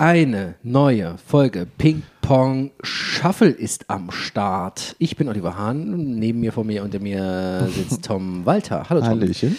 Eine 0.00 0.54
neue 0.62 1.18
Folge 1.18 1.66
Ping 1.76 2.04
Pong 2.22 2.70
Shuffle 2.82 3.50
ist 3.50 3.90
am 3.90 4.10
Start. 4.10 4.96
Ich 4.98 5.14
bin 5.14 5.28
Oliver 5.28 5.58
Hahn. 5.58 6.14
Neben 6.18 6.40
mir, 6.40 6.54
vor 6.54 6.64
mir, 6.64 6.82
unter 6.82 6.98
mir 6.98 7.68
sitzt 7.70 8.02
Tom 8.06 8.46
Walter. 8.46 8.88
Hallo 8.88 9.00
Tom. 9.00 9.10
Hallöchen. 9.10 9.58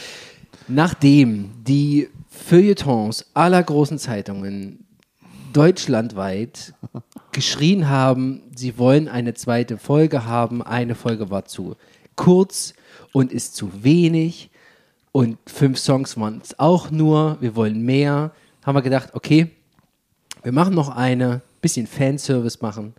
Nachdem 0.68 1.52
die 1.64 2.10
Feuilletons 2.28 3.28
aller 3.36 3.62
großen 3.62 4.00
Zeitungen 4.00 4.88
deutschlandweit 5.54 6.74
geschrien 7.32 7.88
haben, 7.88 8.42
sie 8.56 8.80
wollen 8.80 9.08
eine 9.08 9.36
zweite 9.36 9.78
Folge 9.78 10.26
haben, 10.26 10.64
eine 10.64 10.96
Folge 10.96 11.30
war 11.30 11.46
zu 11.46 11.76
kurz 12.16 12.74
und 13.14 13.32
ist 13.32 13.56
zu 13.56 13.84
wenig 13.84 14.50
und 15.12 15.38
fünf 15.46 15.78
Songs 15.78 16.18
waren 16.18 16.42
es 16.44 16.58
auch 16.58 16.90
nur, 16.90 17.38
wir 17.42 17.56
wollen 17.56 17.84
mehr, 17.84 18.32
haben 18.64 18.76
wir 18.76 18.82
gedacht, 18.82 19.10
okay, 19.14 19.52
wir 20.44 20.52
machen 20.52 20.74
noch 20.74 20.90
eine, 20.90 21.42
bisschen 21.62 21.88
Fanservice 21.88 22.60
machen. 22.62 22.94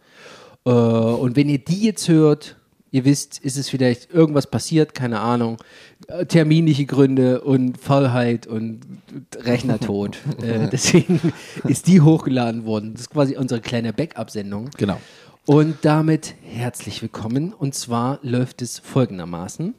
Äh, 0.65 0.71
und 0.71 1.37
wenn 1.37 1.49
ihr 1.49 1.59
die 1.59 1.83
jetzt 1.83 2.09
hört, 2.09 2.57
ihr 2.91 3.05
wisst, 3.05 3.39
ist 3.39 3.57
es 3.57 3.69
vielleicht 3.69 4.13
irgendwas 4.13 4.47
passiert, 4.47 4.95
keine 4.95 5.21
Ahnung, 5.21 5.57
äh, 6.09 6.27
terminliche 6.27 6.87
Gründe 6.87 7.41
und 7.41 7.79
Faulheit 7.79 8.47
und 8.47 8.81
Rechnertod. 9.37 10.19
äh, 10.43 10.69
deswegen 10.71 11.21
ist 11.65 11.87
die 11.89 12.01
hochgeladen 12.01 12.65
worden. 12.65 12.93
Das 12.93 13.03
ist 13.03 13.11
quasi 13.11 13.37
unsere 13.37 13.61
kleine 13.61 13.93
Backup-Sendung. 13.93 14.71
Genau. 14.77 15.01
Und 15.45 15.79
damit 15.83 16.35
herzlich 16.43 17.03
willkommen. 17.03 17.53
Und 17.53 17.75
zwar 17.75 18.21
läuft 18.23 18.63
es 18.63 18.79
folgendermaßen. 18.79 19.75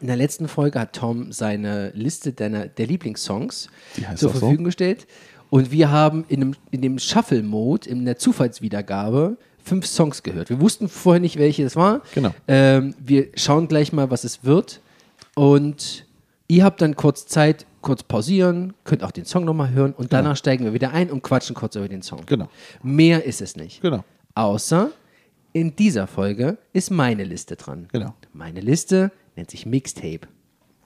In 0.00 0.06
der 0.06 0.16
letzten 0.16 0.48
Folge 0.48 0.80
hat 0.80 0.94
Tom 0.94 1.32
seine 1.32 1.90
Liste 1.90 2.32
deiner, 2.32 2.66
der 2.66 2.86
Lieblingssongs 2.86 3.68
zur 3.94 4.30
auch 4.30 4.34
so? 4.34 4.40
Verfügung 4.40 4.64
gestellt. 4.64 5.06
Und 5.50 5.70
wir 5.70 5.90
haben 5.90 6.24
in 6.28 6.40
dem, 6.40 6.54
in 6.70 6.82
dem 6.82 6.98
Shuffle-Mode, 6.98 7.88
in 7.88 8.04
der 8.04 8.18
Zufallswiedergabe, 8.18 9.36
fünf 9.62 9.86
Songs 9.86 10.22
gehört. 10.22 10.50
Wir 10.50 10.60
wussten 10.60 10.88
vorher 10.88 11.20
nicht, 11.20 11.38
welche 11.38 11.64
es 11.64 11.76
war. 11.76 12.02
Genau. 12.14 12.34
Ähm, 12.46 12.94
wir 12.98 13.28
schauen 13.34 13.68
gleich 13.68 13.92
mal, 13.92 14.10
was 14.10 14.24
es 14.24 14.44
wird. 14.44 14.80
Und 15.34 16.06
ihr 16.48 16.64
habt 16.64 16.82
dann 16.82 16.96
kurz 16.96 17.26
Zeit, 17.26 17.66
kurz 17.80 18.02
pausieren, 18.02 18.74
könnt 18.84 19.04
auch 19.04 19.10
den 19.10 19.24
Song 19.24 19.44
nochmal 19.44 19.70
hören 19.70 19.92
und 19.92 20.12
danach 20.12 20.36
steigen 20.36 20.64
wir 20.64 20.72
wieder 20.72 20.92
ein 20.92 21.10
und 21.10 21.22
quatschen 21.22 21.54
kurz 21.54 21.76
über 21.76 21.88
den 21.88 22.02
Song. 22.02 22.22
Genau. 22.26 22.48
Mehr 22.82 23.24
ist 23.24 23.40
es 23.40 23.56
nicht. 23.56 23.80
Genau. 23.80 24.04
Außer 24.34 24.90
in 25.52 25.76
dieser 25.76 26.06
Folge 26.06 26.58
ist 26.72 26.90
meine 26.90 27.24
Liste 27.24 27.56
dran. 27.56 27.88
Genau. 27.92 28.14
Meine 28.32 28.60
Liste 28.60 29.12
nennt 29.36 29.50
sich 29.50 29.64
Mixtape. 29.64 30.20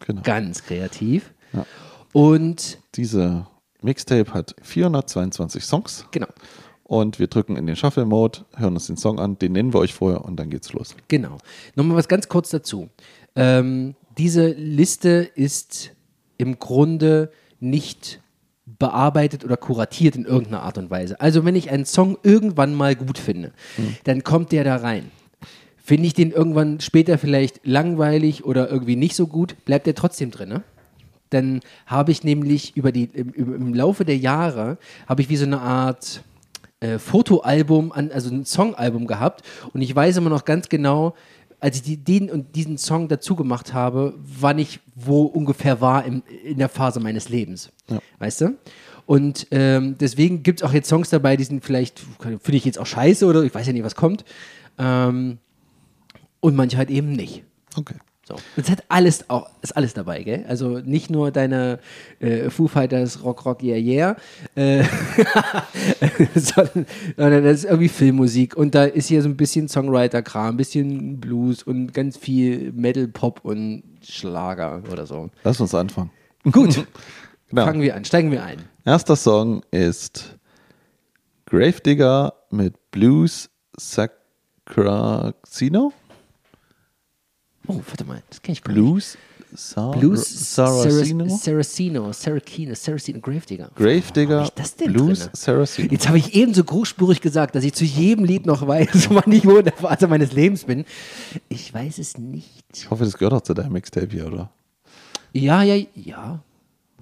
Genau. 0.06 0.22
Ganz 0.22 0.64
kreativ. 0.64 1.32
Ja. 1.52 1.66
Und 2.12 2.78
Diese 2.94 3.46
Mixtape 3.82 4.32
hat 4.32 4.54
422 4.62 5.64
Songs 5.64 6.06
genau, 6.10 6.28
und 6.84 7.18
wir 7.18 7.26
drücken 7.26 7.56
in 7.56 7.66
den 7.66 7.76
Shuffle-Mode, 7.76 8.40
hören 8.56 8.74
uns 8.74 8.86
den 8.86 8.96
Song 8.96 9.18
an, 9.18 9.38
den 9.38 9.52
nennen 9.52 9.72
wir 9.72 9.80
euch 9.80 9.94
vorher 9.94 10.24
und 10.24 10.36
dann 10.36 10.50
geht's 10.50 10.72
los. 10.72 10.94
genau. 11.08 11.38
Nochmal 11.74 11.96
was 11.96 12.08
ganz 12.08 12.28
kurz 12.28 12.50
dazu. 12.50 12.88
Ähm, 13.34 13.94
diese 14.18 14.48
Liste 14.48 15.30
ist 15.34 15.92
im 16.36 16.58
Grunde 16.58 17.30
nicht 17.60 18.20
bearbeitet 18.66 19.44
oder 19.44 19.56
kuratiert 19.56 20.16
in 20.16 20.24
irgendeiner 20.24 20.62
Art 20.62 20.78
und 20.78 20.90
Weise. 20.90 21.20
Also 21.20 21.44
wenn 21.44 21.56
ich 21.56 21.70
einen 21.70 21.84
Song 21.84 22.18
irgendwann 22.22 22.74
mal 22.74 22.94
gut 22.94 23.18
finde, 23.18 23.52
dann 24.04 24.24
kommt 24.24 24.52
der 24.52 24.64
da 24.64 24.76
rein. 24.76 25.10
Finde 25.76 26.06
ich 26.06 26.14
den 26.14 26.30
irgendwann 26.30 26.80
später 26.80 27.18
vielleicht 27.18 27.66
langweilig 27.66 28.44
oder 28.44 28.70
irgendwie 28.70 28.96
nicht 28.96 29.16
so 29.16 29.26
gut, 29.26 29.56
bleibt 29.64 29.86
der 29.86 29.94
trotzdem 29.94 30.30
drin. 30.30 30.48
Ne? 30.48 30.62
Dann 31.32 31.60
habe 31.86 32.12
ich 32.12 32.24
nämlich 32.24 32.76
über 32.76 32.92
die, 32.92 33.04
im, 33.04 33.32
im 33.34 33.74
Laufe 33.74 34.04
der 34.04 34.16
Jahre, 34.16 34.78
habe 35.08 35.22
ich 35.22 35.28
wie 35.28 35.36
so 35.36 35.46
eine 35.46 35.60
Art 35.60 36.22
äh, 36.80 36.98
Fotoalbum, 36.98 37.92
an, 37.92 38.10
also 38.12 38.30
ein 38.30 38.44
Songalbum 38.44 39.06
gehabt 39.06 39.42
und 39.72 39.82
ich 39.82 39.94
weiß 39.94 40.16
immer 40.16 40.30
noch 40.30 40.44
ganz 40.44 40.68
genau, 40.68 41.14
als 41.60 41.76
ich 41.76 41.82
die, 41.82 41.96
den 41.96 42.28
und 42.28 42.56
diesen 42.56 42.76
Song 42.76 43.06
dazu 43.06 43.36
gemacht 43.36 43.72
habe, 43.72 44.14
wann 44.16 44.58
ich 44.58 44.80
wo 44.96 45.22
ungefähr 45.22 45.80
war 45.80 46.04
im, 46.04 46.22
in 46.44 46.58
der 46.58 46.68
Phase 46.68 46.98
meines 46.98 47.28
Lebens. 47.28 47.70
Weißt 48.18 48.40
du? 48.40 48.58
Und 49.06 49.46
ähm, 49.52 49.96
deswegen 49.98 50.42
gibt 50.42 50.60
es 50.60 50.68
auch 50.68 50.72
jetzt 50.72 50.88
Songs 50.88 51.10
dabei, 51.10 51.36
die 51.36 51.44
sind 51.44 51.64
vielleicht, 51.64 52.00
finde 52.20 52.56
ich 52.56 52.64
jetzt 52.64 52.78
auch 52.78 52.86
scheiße 52.86 53.26
oder 53.26 53.42
ich 53.44 53.54
weiß 53.54 53.66
ja 53.66 53.72
nicht, 53.72 53.84
was 53.84 53.94
kommt. 53.94 54.24
Ähm, 54.78 55.38
und 56.40 56.56
manche 56.56 56.76
halt 56.76 56.90
eben 56.90 57.12
nicht. 57.12 57.44
Okay. 57.76 57.94
So. 58.24 58.36
Es 58.56 58.70
hat 58.70 58.84
alles 58.88 59.28
auch, 59.30 59.50
ist 59.62 59.76
alles 59.76 59.94
dabei, 59.94 60.22
gell? 60.22 60.44
Also 60.48 60.78
nicht 60.78 61.10
nur 61.10 61.32
deine 61.32 61.80
äh, 62.20 62.50
Foo 62.50 62.68
Fighters 62.68 63.24
Rock 63.24 63.44
Rock 63.44 63.62
Yeah 63.64 63.76
Yeah, 63.76 64.16
äh, 64.54 64.84
sondern, 66.36 66.86
sondern 67.16 67.42
das 67.44 67.58
ist 67.58 67.64
irgendwie 67.64 67.88
Filmmusik 67.88 68.56
und 68.56 68.76
da 68.76 68.84
ist 68.84 69.08
hier 69.08 69.22
so 69.22 69.28
ein 69.28 69.36
bisschen 69.36 69.66
Songwriter-Kram, 69.68 70.54
ein 70.54 70.56
bisschen 70.56 71.18
Blues 71.18 71.64
und 71.64 71.92
ganz 71.92 72.16
viel 72.16 72.70
Metal, 72.72 73.08
Pop 73.08 73.40
und 73.42 73.82
Schlager 74.04 74.82
oder 74.92 75.04
so. 75.04 75.28
Lass 75.42 75.60
uns 75.60 75.74
anfangen. 75.74 76.10
Gut, 76.50 76.86
Genau. 77.50 77.66
fangen 77.66 77.82
wir 77.82 77.96
an, 77.96 78.04
steigen 78.04 78.30
wir 78.30 78.42
ein. 78.44 78.62
Erster 78.84 79.14
Song 79.16 79.62
ist 79.72 80.38
Gravedigger 81.46 82.32
mit 82.50 82.90
Blues 82.92 83.50
Sacracino. 84.66 85.92
Oh, 87.78 87.82
warte 87.86 88.04
mal, 88.04 88.22
das 88.28 88.42
kenne 88.42 88.54
ich 88.54 88.62
gar. 88.62 88.74
Blues 88.74 89.16
Sar 89.54 89.90
Blues 89.98 90.54
Saracino. 90.54 91.28
Saracino, 91.28 91.28
Saracino, 91.36 92.12
Saracino, 92.12 92.74
Saracino, 92.74 93.20
Gravedigger. 93.20 93.70
Gravedigger 93.74 94.50
das 94.54 94.76
denn 94.76 94.92
Blues 94.92 95.18
drinne? 95.20 95.30
Saracino. 95.34 95.88
Jetzt 95.90 96.08
habe 96.08 96.18
ich 96.18 96.34
eben 96.34 96.54
so 96.54 96.64
großspurig 96.64 97.20
gesagt, 97.20 97.54
dass 97.54 97.62
ich 97.64 97.74
zu 97.74 97.84
jedem 97.84 98.24
Lied 98.24 98.46
noch 98.46 98.66
weiß, 98.66 99.08
wann 99.10 99.30
ich 99.30 99.44
wo 99.44 99.58
in 99.58 99.64
der 99.64 99.74
Phase 99.74 100.08
meines 100.08 100.32
Lebens 100.32 100.64
bin. 100.64 100.84
Ich 101.50 101.72
weiß 101.72 101.98
es 101.98 102.16
nicht. 102.16 102.48
Ich 102.74 102.90
hoffe, 102.90 103.04
das 103.04 103.18
gehört 103.18 103.34
auch 103.34 103.42
zu 103.42 103.52
deinem 103.52 103.72
Mixtape 103.72 104.08
hier, 104.10 104.26
oder? 104.26 104.50
Ja, 105.34 105.62
ja, 105.62 105.84
ja. 105.94 106.42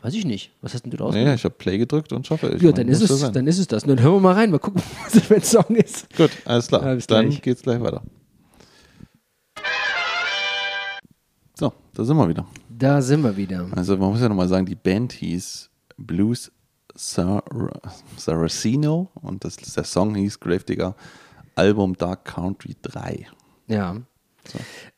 Weiß 0.03 0.15
ich 0.15 0.25
nicht. 0.25 0.51
Was 0.63 0.75
hast 0.75 0.83
denn 0.83 0.91
du 0.91 0.97
da 0.97 1.05
Nee, 1.05 1.09
ausgesucht? 1.11 1.35
ich 1.37 1.45
habe 1.45 1.55
Play 1.57 1.79
gedrückt 1.79 2.13
und 2.13 2.27
schaffe. 2.27 2.49
Ich 2.57 2.63
ja, 2.63 2.73
dann 2.73 2.89
ist, 2.89 3.03
es, 3.03 3.33
dann 3.33 3.47
ist 3.47 3.59
es 3.59 3.67
das. 3.69 3.85
Dann 3.85 4.01
hören 4.01 4.15
wir 4.15 4.21
mal 4.21 4.35
rein, 4.35 4.51
mal 4.51 4.59
gucken, 4.59 4.83
was 5.05 5.13
das 5.13 5.23
für 5.25 5.35
ein 5.37 5.43
Song 5.43 5.77
ist. 5.77 6.13
Gut, 6.17 6.31
alles 6.47 6.69
klar. 6.69 6.83
Ja, 6.83 6.97
dann 6.97 7.29
gleich. 7.29 7.43
geht's 7.43 7.63
gleich 7.63 7.81
weiter. 7.81 8.03
Da 11.95 12.05
sind 12.05 12.17
wir 12.17 12.29
wieder. 12.29 12.47
Da 12.69 13.03
sind 13.03 13.23
wir 13.23 13.37
wieder. 13.37 13.67
Also 13.73 13.97
man 13.97 14.11
muss 14.11 14.21
ja 14.21 14.29
nochmal 14.29 14.49
sagen, 14.49 14.67
die 14.67 14.75
Band 14.75 15.13
hieß 15.13 15.71
Blues 15.97 16.53
Sar 16.95 17.43
Saracino 18.17 19.11
und 19.15 19.45
das, 19.45 19.57
der 19.57 19.85
Song 19.85 20.15
hieß 20.15 20.41
Gravedigger 20.41 20.95
Album 21.55 21.97
Dark 21.97 22.25
Country 22.25 22.77
3. 22.83 23.27
Ja. 23.69 23.97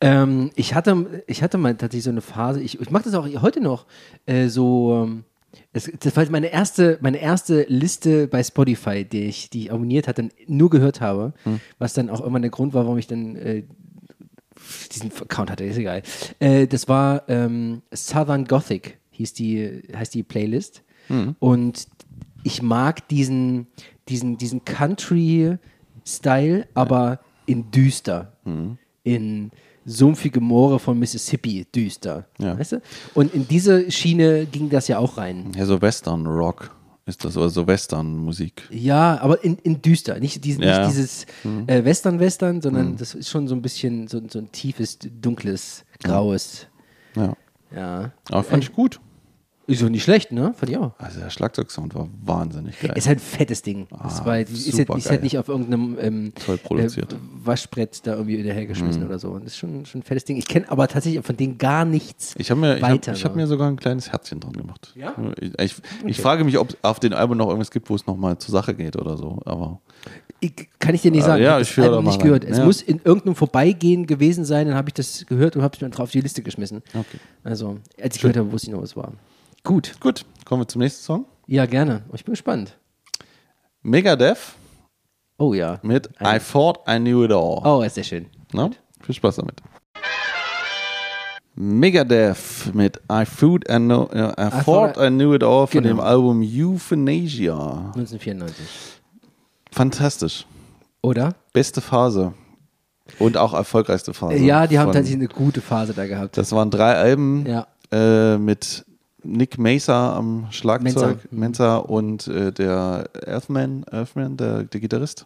Ähm, 0.01 0.51
ich, 0.55 0.75
hatte, 0.75 1.25
ich 1.27 1.43
hatte 1.43 1.59
mal 1.59 1.75
tatsächlich 1.75 2.05
so 2.05 2.11
eine 2.11 2.21
Phase, 2.21 2.61
ich, 2.61 2.81
ich 2.81 2.91
mache 2.91 3.05
das 3.05 3.15
auch 3.15 3.27
heute 3.43 3.61
noch, 3.61 3.87
äh, 4.25 4.49
so, 4.49 5.05
ähm, 5.05 5.25
es, 5.73 5.91
das 6.01 6.17
war 6.17 6.25
meine 6.31 6.53
erste, 6.53 6.99
meine 7.03 7.19
erste 7.19 7.65
Liste 7.69 8.29
bei 8.29 8.43
Spotify, 8.43 9.05
die 9.05 9.25
ich, 9.25 9.51
die 9.51 9.65
ich 9.65 9.73
abonniert 9.73 10.09
hatte, 10.09 10.29
nur 10.47 10.71
gehört 10.71 11.01
habe, 11.01 11.35
was 11.79 11.93
dann 11.93 12.09
auch 12.09 12.21
immer 12.23 12.41
der 12.41 12.51
Grund 12.51 12.73
war, 12.73 12.85
warum 12.85 12.99
ich 12.99 13.07
dann 13.07 13.37
äh, 13.37 13.65
diesen 14.93 15.11
Account 15.13 15.51
hatte, 15.51 15.65
ist 15.65 15.79
egal. 15.79 16.03
Äh, 16.39 16.67
das 16.67 16.89
war 16.89 17.23
ähm, 17.29 17.83
Southern 17.95 18.45
Gothic, 18.45 18.99
hieß 19.11 19.35
die, 19.35 19.83
heißt 19.95 20.15
die 20.15 20.23
Playlist. 20.23 20.83
Und 21.41 21.89
ich 22.43 22.63
mag 22.63 23.07
diesen, 23.09 23.67
diesen, 24.09 24.39
diesen 24.39 24.65
Country-Style, 24.65 26.69
aber 26.73 27.21
in 27.45 27.71
düster. 27.71 28.33
In 29.05 29.51
sumpfige 29.85 30.41
Moore 30.41 30.79
von 30.79 30.99
Mississippi 30.99 31.67
düster. 31.75 32.27
Ja. 32.39 32.59
Weißt 32.59 32.73
du? 32.73 32.81
Und 33.15 33.35
in 33.35 33.47
diese 33.47 33.91
Schiene 33.91 34.47
ging 34.47 34.71
das 34.71 34.89
ja 34.89 34.97
auch 34.99 35.19
rein. 35.19 35.53
Ja, 35.57 35.67
so 35.67 35.83
Western 35.83 36.27
Rock 36.27 36.75
ist 37.07 37.25
das, 37.25 37.37
oder 37.37 37.49
so 37.49 37.67
Western 37.67 38.17
Musik. 38.17 38.69
Ja, 38.71 39.21
aber 39.21 39.43
in, 39.43 39.59
in 39.59 39.83
düster. 39.83 40.19
Nicht, 40.21 40.45
diesen, 40.45 40.63
Ja. 40.63 40.79
nicht 40.87 40.91
dieses 40.97 41.27
äh, 41.67 41.85
Western-Western, 41.85 42.61
sondern 42.63 42.97
das 42.97 43.15
ist 43.15 43.29
schon 43.29 43.49
so 43.49 43.55
ein 43.55 43.63
bisschen 43.63 44.07
so, 44.09 44.21
so 44.29 44.39
ein 44.39 44.53
tiefes, 44.53 44.99
dunkles, 45.01 45.85
graues. 46.03 46.67
Ja. 47.17 47.35
Ja. 47.75 48.13
Aber 48.31 48.43
fand 48.45 48.65
ich 48.65 48.73
gut. 48.73 49.01
Ist 49.69 49.81
doch 49.81 49.89
nicht 49.89 50.03
schlecht, 50.03 50.33
ne? 50.33 50.55
Fand 50.57 50.71
ich 50.73 50.77
auch. 50.77 50.91
Also 50.99 51.21
der 51.21 51.31
Schlagzeugsound 51.31 51.95
war 51.95 52.09
wahnsinnig 52.25 52.81
geil. 52.81 52.93
Ist 52.97 53.07
halt 53.07 53.19
ein 53.19 53.21
fettes 53.21 53.63
Ding. 53.63 53.87
Das 53.91 54.21
Ah, 54.21 54.27
war, 54.27 54.39
ist, 54.41 54.51
jetzt, 54.67 54.77
supergeil. 54.77 54.99
ist 54.99 55.11
halt 55.11 55.23
nicht 55.23 55.39
auf 55.39 55.47
irgendeinem 55.49 55.97
ähm, 56.01 56.33
Toll 56.45 56.59
produziert. 56.59 57.13
Äh, 57.13 57.17
Waschbrett 57.45 58.05
da 58.05 58.15
irgendwie 58.15 58.37
hinterhergeschmissen 58.39 59.07
oder 59.07 59.21
so. 59.21 59.29
Und 59.31 59.45
das 59.45 59.53
ist 59.53 59.59
schon, 59.59 59.87
schon 59.87 60.01
ein 60.01 60.05
fettes 60.05 60.25
Ding. 60.25 60.37
Ich 60.37 60.49
kenne 60.49 60.69
aber 60.69 60.89
tatsächlich 60.89 61.25
von 61.25 61.37
denen 61.37 61.59
gar 61.59 61.85
nichts. 61.85 62.35
Ich 62.39 62.51
habe 62.51 62.61
mir, 62.61 62.77
ich 62.77 62.83
weiter 62.83 63.13
hab, 63.13 63.19
ich 63.19 63.25
hab 63.25 63.37
mir 63.37 63.47
sogar 63.47 63.69
ein 63.69 63.77
kleines 63.77 64.11
Herzchen 64.11 64.41
dran 64.41 64.53
gemacht. 64.53 64.93
Ja? 64.97 65.15
Ich, 65.41 65.53
ich, 65.61 65.75
ich 66.07 66.21
frage 66.21 66.43
mich, 66.43 66.59
ob 66.59 66.71
es 66.71 66.77
auf 66.83 66.99
den 66.99 67.13
Album 67.15 67.37
noch 67.39 67.47
irgendwas 67.47 67.71
gibt, 67.71 67.89
wo 67.89 67.95
es 67.95 68.05
nochmal 68.07 68.39
zur 68.39 68.51
Sache 68.51 68.75
geht 68.75 68.97
oder 68.97 69.17
so. 69.17 69.39
Aber 69.45 69.81
kann 70.81 70.95
ich 70.95 71.03
dir 71.03 71.13
nicht 71.13 71.23
Ah, 71.23 71.27
sagen. 71.27 71.43
ja, 71.45 71.53
hab 71.55 71.61
ich 71.61 71.69
das 71.69 71.77
höre 71.77 71.85
da 71.85 71.91
Album 71.93 72.07
nicht 72.07 72.17
rein. 72.19 72.25
gehört. 72.27 72.45
Es 72.45 72.59
Ja. 72.59 72.65
muss 72.65 72.83
in 72.83 73.01
irgendeinem 73.05 73.37
Vorbeigehen 73.37 74.07
gewesen 74.07 74.45
sein, 74.45 74.67
dann 74.67 74.75
habe 74.77 74.89
ich 74.89 74.95
das 74.95 75.25
gehört 75.27 75.55
und 75.55 75.63
habe 75.63 75.77
es 75.81 75.91
drauf 75.91 76.01
auf 76.05 76.11
die 76.11 76.21
Liste 76.21 76.43
geschmissen. 76.43 76.83
Okay. 76.89 77.19
Also, 77.45 77.79
als 78.03 78.17
ich 78.17 78.23
gehört 78.23 78.37
habe, 78.37 78.51
wusste 78.51 78.69
ich 78.69 78.75
noch, 78.75 78.83
was 78.83 78.97
war. 78.97 79.13
Gut. 79.65 79.93
gut, 80.01 80.25
kommen 80.45 80.63
wir 80.63 80.69
zum 80.69 80.81
nächsten 80.81 81.03
Song. 81.03 81.27
Ja, 81.47 81.67
gerne. 81.67 82.03
Ich 82.13 82.25
bin 82.25 82.33
gespannt. 82.33 82.77
Megadeth 83.83 84.39
Oh 85.39 85.55
ja. 85.55 85.79
mit 85.83 86.09
I 86.21 86.39
Thought 86.39 86.81
I 86.89 86.99
Knew 86.99 87.25
It 87.25 87.33
All. 87.33 87.61
Oh, 87.65 87.83
ist 87.83 87.95
sehr 87.95 88.05
schön. 88.05 88.27
Na? 88.53 88.71
Viel 89.01 89.15
Spaß 89.15 89.37
damit. 89.37 89.61
Megadeth 91.55 92.73
mit 92.75 93.01
I, 93.11 93.25
Food 93.27 93.69
I, 93.69 93.77
know, 93.77 94.09
äh, 94.13 94.31
I, 94.31 94.51
Thought 94.51 94.65
thought 94.65 94.97
I- 94.97 95.07
I 95.07 95.11
Knew 95.11 95.35
It 95.35 95.43
All 95.45 95.67
von 95.67 95.83
Genau. 95.83 95.89
dem 95.97 96.01
Album 96.01 96.41
Euthanasia. 96.43 97.93
1994. 97.95 98.67
Fantastisch. 99.71 100.47
Oder? 101.03 101.35
Beste 101.53 101.81
Phase. 101.81 102.33
Und 103.19 103.37
auch 103.37 103.53
erfolgreichste 103.53 104.15
Phase. 104.15 104.37
ja, 104.37 104.67
die 104.67 104.79
haben 104.79 104.93
tatsächlich 104.93 105.17
eine 105.21 105.29
gute 105.29 105.61
Phase 105.61 105.93
da 105.93 106.07
gehabt. 106.07 106.37
Das 106.39 106.53
waren 106.53 106.71
drei 106.71 106.95
Alben 106.95 107.45
Ja. 107.47 107.67
äh, 107.91 108.39
mit 108.39 108.85
Nick 109.25 109.59
Mesa 109.59 110.17
am 110.17 110.49
Schlagzeug, 110.51 111.19
Mensa. 111.31 111.77
Und 111.77 112.27
äh, 112.29 112.53
der 112.53 113.09
Earthman, 113.27 113.85
Earthman 113.91 114.37
der, 114.37 114.65
der 114.65 114.81
Gitarrist. 114.81 115.25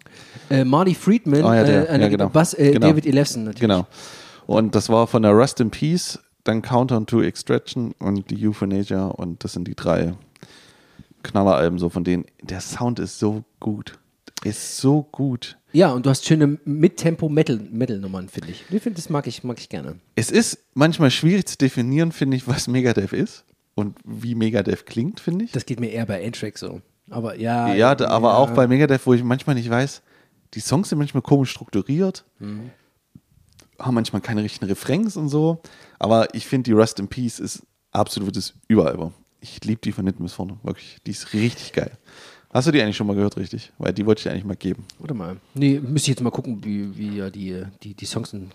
Äh, 0.50 0.64
Marty 0.64 0.94
Friedman, 0.94 1.44
Ah, 1.44 1.56
ja, 1.56 1.64
der. 1.64 1.90
äh, 1.90 2.00
Ja, 2.00 2.08
genau. 2.08 2.28
Bass, 2.28 2.54
äh, 2.54 2.72
Genau. 2.72 2.88
David 2.88 3.06
Elefson 3.06 3.44
natürlich. 3.44 3.60
Genau. 3.60 3.86
Und 4.46 4.74
das 4.74 4.88
war 4.88 5.06
von 5.06 5.22
der 5.22 5.32
Rust 5.32 5.60
in 5.60 5.70
Peace, 5.70 6.18
dann 6.44 6.62
Countdown 6.62 7.06
to 7.06 7.22
Extraction 7.22 7.92
und 7.98 8.30
die 8.30 8.46
Euthanasia 8.46 9.06
und 9.06 9.42
das 9.42 9.54
sind 9.54 9.66
die 9.66 9.74
drei 9.74 10.14
Knalleralben 11.22 11.78
so 11.78 11.88
von 11.88 12.04
denen. 12.04 12.24
Der 12.42 12.60
Sound 12.60 12.98
ist 12.98 13.18
so 13.18 13.44
gut. 13.60 13.98
Ist 14.44 14.76
so 14.78 15.02
gut. 15.10 15.58
Ja, 15.72 15.90
und 15.92 16.06
du 16.06 16.10
hast 16.10 16.24
schöne 16.24 16.58
Mittempo-Metal-Nummern, 16.64 18.28
finde 18.28 18.50
ich. 18.50 18.64
Ich 18.70 18.82
finde, 18.82 18.96
das 18.96 19.10
mag 19.10 19.26
ich, 19.26 19.42
mag 19.42 19.58
ich 19.58 19.68
gerne. 19.68 19.96
Es 20.14 20.30
ist 20.30 20.58
manchmal 20.74 21.10
schwierig 21.10 21.46
zu 21.48 21.56
definieren, 21.58 22.12
finde 22.12 22.36
ich, 22.36 22.46
was 22.46 22.68
Megadeth 22.68 23.12
ist 23.12 23.44
und 23.76 23.96
wie 24.04 24.34
Megadeth 24.34 24.86
klingt, 24.86 25.20
finde 25.20 25.44
ich. 25.44 25.52
Das 25.52 25.66
geht 25.66 25.78
mir 25.78 25.90
eher 25.90 26.06
bei 26.06 26.20
N-Track 26.22 26.58
so. 26.58 26.80
Aber 27.08 27.38
ja. 27.38 27.72
Ja, 27.74 27.94
da, 27.94 28.08
aber 28.08 28.36
auch 28.38 28.50
bei 28.50 28.66
Megadeth, 28.66 29.06
wo 29.06 29.14
ich 29.14 29.22
manchmal 29.22 29.54
nicht 29.54 29.70
weiß, 29.70 30.02
die 30.54 30.60
Songs 30.60 30.88
sind 30.88 30.98
manchmal 30.98 31.22
komisch 31.22 31.50
strukturiert, 31.50 32.24
haben 33.78 33.94
manchmal 33.94 34.22
keine 34.22 34.42
richtigen 34.42 34.66
Refrains 34.66 35.16
und 35.16 35.28
so. 35.28 35.60
Aber 35.98 36.34
ich 36.34 36.46
finde, 36.46 36.64
die 36.64 36.72
Rust 36.72 36.98
in 36.98 37.06
Peace 37.06 37.38
ist 37.38 37.62
absolutes 37.92 38.54
Überalbum. 38.66 39.12
Ich 39.40 39.62
liebe 39.64 39.80
die 39.84 39.92
von 39.92 40.06
hinten 40.06 40.22
bis 40.22 40.32
vorne, 40.32 40.58
wirklich. 40.62 40.96
Die 41.06 41.10
ist 41.10 41.32
richtig 41.34 41.72
geil. 41.72 41.92
Hast 42.52 42.66
du 42.66 42.72
die 42.72 42.80
eigentlich 42.80 42.96
schon 42.96 43.06
mal 43.06 43.14
gehört, 43.14 43.36
richtig? 43.36 43.72
Weil 43.76 43.92
die 43.92 44.06
wollte 44.06 44.20
ich 44.20 44.22
dir 44.24 44.30
eigentlich 44.30 44.44
mal 44.46 44.56
geben. 44.56 44.84
Warte 44.98 45.12
mal. 45.12 45.36
Nee, 45.54 45.78
müsste 45.78 46.10
ich 46.10 46.16
jetzt 46.16 46.22
mal 46.22 46.30
gucken, 46.30 46.64
wie, 46.64 46.96
wie 46.96 47.18
ja 47.18 47.28
die, 47.28 47.62
die, 47.82 47.92
die 47.92 48.06
Songs 48.06 48.30
sind. 48.30 48.52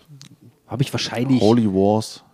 Habe 0.66 0.82
ich 0.82 0.92
wahrscheinlich. 0.92 1.40
Holy 1.40 1.66
Wars. 1.66 2.24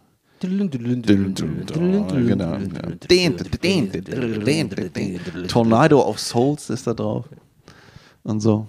Tornado 5.49 6.00
of 6.00 6.19
Souls 6.19 6.70
ist 6.70 6.87
da 6.87 6.94
drauf. 6.94 7.26
Und 8.23 8.40
so. 8.40 8.67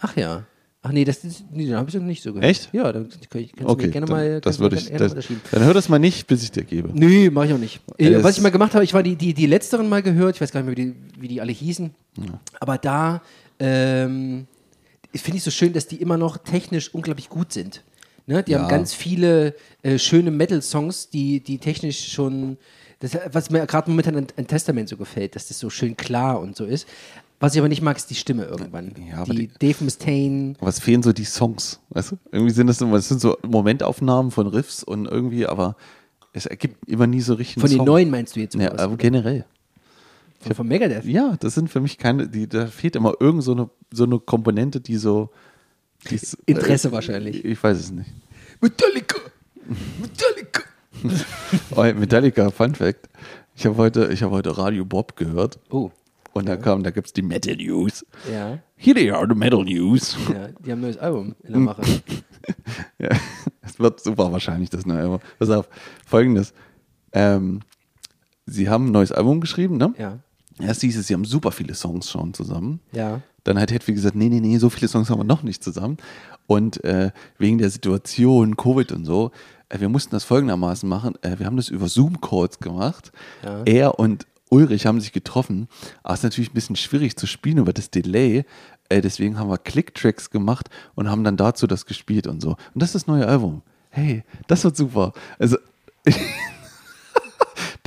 Ach 0.00 0.16
ja. 0.16 0.44
Ach 0.80 0.92
nee, 0.92 1.04
das 1.04 1.20
nee, 1.50 1.72
habe 1.74 1.88
ich 1.88 1.94
das 1.94 2.02
nicht 2.02 2.22
so 2.22 2.32
gehört. 2.32 2.48
Echt? 2.48 2.72
Ja, 2.72 2.92
dann 2.92 3.08
kann 3.28 3.40
ich, 3.40 3.52
Okay, 3.62 3.88
gerne 3.88 4.06
dann, 4.06 4.16
mal. 4.16 4.40
das 4.40 4.60
würde 4.60 4.76
ich. 4.76 4.88
Das, 4.90 5.12
dann 5.50 5.64
hör 5.64 5.74
das 5.74 5.88
mal 5.88 5.98
nicht, 5.98 6.26
bis 6.28 6.44
ich 6.44 6.52
dir 6.52 6.62
gebe. 6.62 6.90
Nee, 6.94 7.30
mache 7.30 7.46
ich 7.46 7.52
auch 7.52 7.58
nicht. 7.58 7.80
Äh, 7.98 8.12
Es- 8.12 8.22
was 8.22 8.36
ich 8.36 8.42
mal 8.42 8.50
gemacht 8.50 8.74
habe, 8.74 8.84
ich 8.84 8.94
war 8.94 9.02
die, 9.02 9.16
die, 9.16 9.34
die 9.34 9.46
letzteren 9.46 9.88
mal 9.88 10.02
gehört, 10.02 10.36
ich 10.36 10.40
weiß 10.40 10.52
gar 10.52 10.62
nicht 10.62 10.68
mehr, 10.68 10.76
wie 10.76 10.92
die, 10.92 11.20
wie 11.20 11.28
die 11.28 11.40
alle 11.40 11.50
hießen. 11.52 11.90
Aber 12.60 12.78
da 12.78 13.22
ähm, 13.58 14.46
finde 15.14 15.38
ich 15.38 15.42
so 15.42 15.50
schön, 15.50 15.72
dass 15.72 15.88
die 15.88 15.96
immer 15.96 16.16
noch 16.16 16.38
technisch 16.38 16.94
unglaublich 16.94 17.28
gut 17.28 17.52
sind. 17.52 17.82
Ne? 18.28 18.42
Die 18.44 18.52
Ja. 18.52 18.60
haben 18.60 18.68
ganz 18.68 18.92
viele 18.94 19.54
äh, 19.82 19.98
schöne 19.98 20.30
Metal-Songs, 20.30 21.08
die, 21.10 21.40
die 21.40 21.58
technisch 21.58 22.12
schon, 22.12 22.58
das, 23.00 23.16
was 23.32 23.50
mir 23.50 23.66
gerade 23.66 23.90
momentan 23.90 24.16
an, 24.16 24.26
an 24.36 24.46
Testament 24.46 24.88
so 24.88 24.96
gefällt, 24.96 25.34
dass 25.34 25.48
das 25.48 25.58
so 25.58 25.70
schön 25.70 25.96
klar 25.96 26.38
und 26.40 26.54
so 26.54 26.64
ist. 26.64 26.86
Was 27.40 27.54
ich 27.54 27.60
aber 27.60 27.68
nicht 27.68 27.82
mag, 27.82 27.96
ist 27.96 28.10
die 28.10 28.16
Stimme 28.16 28.44
irgendwann. 28.44 28.92
Ja, 29.08 29.24
die, 29.24 29.46
die- 29.46 29.50
Dave 29.60 29.82
Mustaine. 29.84 30.54
Aber 30.60 30.68
es 30.68 30.78
fehlen 30.80 31.02
so 31.02 31.12
die 31.12 31.24
Songs, 31.24 31.80
weißt 31.90 32.12
du? 32.12 32.18
Irgendwie 32.32 32.52
sind 32.52 32.66
das 32.66 32.78
das 32.78 33.08
sind 33.08 33.20
so 33.20 33.36
Momentaufnahmen 33.46 34.30
von 34.32 34.46
Riffs 34.48 34.82
und 34.82 35.06
irgendwie, 35.06 35.46
aber 35.46 35.76
es 36.32 36.46
ergibt 36.46 36.86
immer 36.88 37.06
nie 37.06 37.20
so 37.20 37.34
richtig 37.34 37.60
Von 37.60 37.70
den 37.70 37.84
neuen 37.84 38.10
meinst 38.10 38.36
du 38.36 38.40
jetzt? 38.40 38.56
Ja, 38.56 38.72
was? 38.72 38.80
aber 38.80 38.96
generell. 38.96 39.44
von, 40.40 40.54
von 40.54 40.66
Megadeth? 40.68 41.04
Ja, 41.04 41.36
das 41.40 41.54
sind 41.54 41.70
für 41.70 41.80
mich 41.80 41.96
keine, 41.96 42.28
die, 42.28 42.48
da 42.48 42.66
fehlt 42.66 42.96
immer 42.96 43.14
irgend 43.20 43.42
so 43.44 43.52
eine, 43.52 43.70
so 43.90 44.04
eine 44.04 44.18
Komponente, 44.18 44.80
die 44.80 44.96
so. 44.96 45.30
Die 46.10 46.14
ist, 46.14 46.34
Interesse 46.46 46.88
äh, 46.88 46.92
wahrscheinlich. 46.92 47.44
Ich 47.44 47.62
weiß 47.62 47.78
es 47.78 47.90
nicht. 47.90 48.10
Metallica! 48.60 49.16
Metallica! 50.00 50.62
Oh, 51.76 51.82
Metallica, 51.82 52.50
Fun 52.50 52.74
Fact. 52.74 53.08
Ich 53.54 53.64
habe 53.66 53.76
heute, 53.76 54.08
ich 54.12 54.22
hab 54.22 54.30
heute 54.32 54.56
Radio 54.58 54.84
Bob 54.84 55.14
gehört 55.16 55.60
Oh, 55.70 55.90
und 56.32 56.46
da 56.48 56.56
kam, 56.56 56.82
da 56.82 56.90
gibt 56.90 57.06
es 57.06 57.12
die 57.12 57.22
Metal 57.22 57.54
News. 57.56 58.04
ja. 58.30 58.58
Here 58.76 58.94
they 58.96 59.10
are, 59.10 59.26
the 59.28 59.34
Metal 59.34 59.64
News. 59.64 60.16
Ja, 60.32 60.48
die 60.48 60.70
haben 60.72 60.78
ein 60.78 60.82
neues 60.82 60.98
Album 60.98 61.34
in 61.44 61.52
der 61.52 61.60
Mache. 61.60 61.82
Ja, 62.98 63.10
es 63.62 63.78
wird 63.78 64.00
super 64.00 64.32
wahrscheinlich, 64.32 64.70
das 64.70 64.86
neue 64.86 65.00
Album. 65.00 65.20
Pass 65.38 65.50
auf, 65.50 65.68
folgendes. 66.06 66.54
Ähm, 67.12 67.60
sie 68.46 68.68
haben 68.70 68.86
ein 68.86 68.92
neues 68.92 69.12
Album 69.12 69.40
geschrieben, 69.40 69.76
ne? 69.76 69.92
Ja. 69.98 70.18
Erst 70.60 70.80
hieß 70.80 70.96
es, 70.96 71.06
sie 71.06 71.14
haben 71.14 71.24
super 71.24 71.52
viele 71.52 71.74
Songs 71.74 72.10
schon 72.10 72.34
zusammen. 72.34 72.80
Ja. 72.92 73.20
Dann 73.44 73.58
hat 73.58 73.70
Hedwig 73.70 73.94
gesagt, 73.94 74.16
nee, 74.16 74.28
nee, 74.28 74.40
nee, 74.40 74.58
so 74.58 74.70
viele 74.70 74.88
Songs 74.88 75.10
haben 75.10 75.20
wir 75.20 75.24
noch 75.24 75.42
nicht 75.42 75.62
zusammen. 75.62 75.96
Und 76.46 76.82
äh, 76.84 77.10
wegen 77.38 77.58
der 77.58 77.70
Situation, 77.70 78.56
Covid 78.56 78.92
und 78.92 79.04
so, 79.04 79.30
äh, 79.68 79.80
wir 79.80 79.88
mussten 79.88 80.12
das 80.12 80.24
folgendermaßen 80.24 80.88
machen. 80.88 81.14
Äh, 81.22 81.38
wir 81.38 81.46
haben 81.46 81.56
das 81.56 81.68
über 81.68 81.88
Zoom-Calls 81.88 82.58
gemacht. 82.60 83.12
Ja. 83.44 83.62
Er 83.64 83.98
und 83.98 84.26
Ulrich 84.50 84.86
haben 84.86 85.00
sich 85.00 85.12
getroffen. 85.12 85.68
Aber 86.02 86.14
es 86.14 86.20
ist 86.20 86.24
natürlich 86.24 86.50
ein 86.50 86.54
bisschen 86.54 86.76
schwierig 86.76 87.16
zu 87.16 87.26
spielen 87.26 87.58
über 87.58 87.72
das 87.72 87.90
Delay. 87.90 88.44
Äh, 88.88 89.00
deswegen 89.02 89.38
haben 89.38 89.50
wir 89.50 89.58
Click-Tracks 89.58 90.30
gemacht 90.30 90.70
und 90.94 91.10
haben 91.10 91.24
dann 91.24 91.36
dazu 91.36 91.66
das 91.66 91.86
gespielt 91.86 92.26
und 92.26 92.40
so. 92.40 92.50
Und 92.50 92.82
das 92.82 92.90
ist 92.90 92.94
das 92.94 93.06
neue 93.06 93.26
Album. 93.26 93.62
Hey, 93.90 94.24
das 94.46 94.64
wird 94.64 94.76
super. 94.76 95.12
Also, 95.38 95.57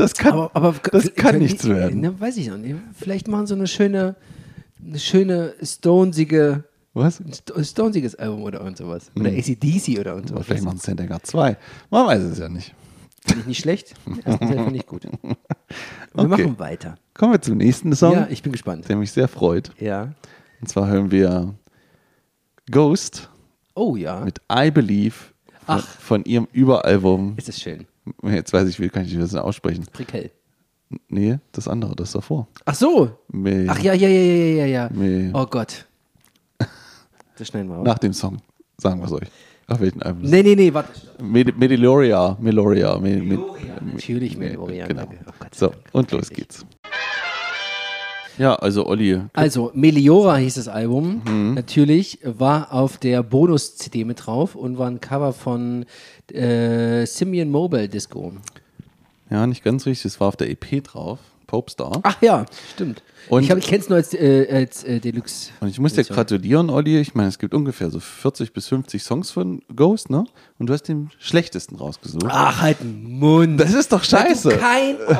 das 0.01 0.13
kann, 0.13 0.33
Aber, 0.33 0.51
aber 0.53 0.75
das 0.92 1.13
kann 1.15 1.38
nichts 1.38 1.62
die- 1.63 1.69
werden. 1.69 2.01
Ne, 2.01 2.19
weiß 2.19 2.38
ich 2.38 2.48
noch 2.50 2.57
nicht. 2.57 2.75
Vielleicht 2.94 3.27
machen 3.27 3.48
sie 3.48 3.53
eine 3.56 3.68
schöne, 3.68 4.15
eine 4.86 5.00
schöne 5.00 5.53
Stonesige, 5.63 6.63
Was? 6.94 7.21
Stonesiges 7.62 8.15
Album 8.15 8.44
oder 8.44 8.59
irgend 8.59 8.77
sowas. 8.77 9.12
Oder 9.18 9.30
ACDC 9.30 10.00
oder 10.00 10.12
irgend 10.15 10.25
Oder 10.31 10.38
sowas. 10.39 10.45
vielleicht 10.48 10.63
machen 10.63 10.77
sie 10.77 10.86
Sendegar 10.86 11.24
2. 11.24 11.57
Man 11.89 12.07
weiß 12.07 12.21
es 12.24 12.38
ja 12.39 12.50
nicht. 12.50 12.74
Finde 13.25 13.42
ich 13.42 13.48
nicht 13.48 13.59
schlecht. 13.62 13.94
Den 14.07 14.19
ersten 14.25 14.48
Teil 14.48 14.63
finde 14.63 14.75
ich 14.77 14.86
gut. 14.88 15.03
Wir 15.24 15.36
Okay. 16.13 16.27
machen 16.27 16.59
weiter. 16.59 16.95
Kommen 17.13 17.31
wir 17.33 17.42
zum 17.42 17.57
nächsten 17.57 17.95
Song, 17.95 18.13
Ja, 18.13 18.27
ich 18.30 18.42
bin 18.44 18.51
gespannt. 18.51 18.90
der 18.90 18.97
mich 18.97 19.11
sehr 19.14 19.28
freut. 19.30 19.71
Ja. 19.80 20.09
Und 20.59 20.68
zwar 20.68 20.87
hören 20.87 21.11
wir 21.11 21.54
Ghost 22.69 23.30
Oh 23.76 23.95
ja. 23.95 24.19
mit 24.26 24.42
I 24.52 24.71
Believe 24.71 25.16
von, 25.66 25.76
Ach. 25.76 25.87
von 25.87 26.26
ihrem 26.26 26.47
Überalbum. 26.52 27.35
Ist 27.37 27.47
es 27.49 27.61
schön. 27.61 27.85
Jetzt 28.24 28.52
weiß 28.54 28.68
ich, 28.68 28.80
wie 28.80 28.90
kann 28.90 29.06
ich 29.06 29.16
das 29.18 29.36
aussprechen? 29.36 29.86
Prickel. 29.92 30.31
Nee, 31.08 31.40
das 31.54 31.68
andere, 31.68 31.96
das 31.96 32.12
davor. 32.12 32.48
Ach 32.66 32.76
so. 32.76 33.12
Me- 33.31 33.66
Ach 33.70 33.80
ja, 33.80 33.94
ja, 33.94 34.08
ja, 34.10 34.20
ja, 34.20 34.56
ja, 34.56 34.66
ja. 34.66 34.90
Me- 34.92 35.31
Oh 35.34 35.46
Gott. 35.46 35.86
Das 37.38 37.48
schneiden 37.48 37.70
wir 37.70 37.78
auch. 37.80 37.84
Nach 37.84 37.98
dem 37.98 38.14
Song, 38.14 38.38
sagen 38.78 39.00
wir 39.00 39.06
es 39.08 39.12
euch. 39.14 39.28
Auf 39.68 39.80
welchen 39.80 40.02
Album? 40.02 40.24
Nee, 40.30 40.44
nee, 40.44 40.54
nee, 40.56 40.74
warte. 40.74 40.92
Med. 41.24 41.58
Meloria. 41.58 42.38
Me 42.42 42.52
Me 43.18 43.40
Natürlich 43.94 44.38
Me- 44.38 44.50
Meloria. 44.50 44.86
Genau. 44.86 45.04
Oh 45.04 45.31
Gott 45.40 45.56
So, 45.56 45.72
und 45.94 46.12
los 46.12 46.30
geht's. 46.30 46.66
Ja, 48.38 48.56
also 48.56 48.88
Olli, 48.88 49.20
Also, 49.34 49.72
Meliora 49.74 50.38
hieß 50.38 50.56
das 50.56 50.68
Album. 50.68 51.22
Mhm. 51.26 51.54
Natürlich 51.54 52.20
war 52.24 52.74
auf 52.74 52.98
der 52.98 53.24
Bonus-CD 53.24 54.04
mit 54.06 54.26
drauf 54.26 54.56
und 54.56 54.78
war 54.78 54.88
ein 54.90 55.00
Cover 55.02 55.31
von 55.34 55.86
äh, 56.33 57.06
Simian 57.06 57.50
Mobile 57.50 57.88
Disco. 57.90 58.33
ja, 59.30 59.45
nicht 59.47 59.64
ganz 59.64 59.85
richtig, 59.85 60.06
es 60.06 60.19
war 60.19 60.28
auf 60.28 60.35
der 60.35 60.50
EP 60.50 60.83
drauf, 60.83 61.19
Popestar. 61.47 62.00
Ach 62.04 62.21
ja, 62.21 62.45
stimmt. 62.73 63.04
Und- 63.30 63.44
ich 63.44 63.50
ich 63.50 63.68
kenne 63.68 63.81
es 63.81 63.90
nur 63.90 63.97
als, 63.97 64.14
äh, 64.14 64.47
als 64.52 64.83
äh, 64.83 65.00
Deluxe. 65.00 65.52
Und 65.59 65.68
ich 65.68 65.80
muss 65.80 65.94
dir 65.94 66.04
gratulieren, 66.04 66.69
Olli. 66.69 67.00
Ich 67.00 67.14
meine, 67.14 67.30
es 67.30 67.38
gibt 67.38 67.54
ungefähr 67.54 67.90
so 67.92 68.00
40 68.00 68.54
bis 68.54 68.68
50 68.68 69.04
Songs 69.04 69.31
von 69.31 69.61
Ghost, 69.76 70.09
ne? 70.09 70.23
Und 70.57 70.68
du 70.68 70.73
hast 70.73 70.83
den 70.83 71.09
schlechtesten 71.19 71.76
rausgesucht. 71.76 72.26
Ach, 72.28 72.61
halt 72.61 72.80
den 72.80 73.19
Mund. 73.19 73.59
Das 73.59 73.73
ist 73.73 73.92
doch 73.92 74.04
scheiße. 74.04 74.50
Kein. 74.50 74.95
Oh, 75.07 75.16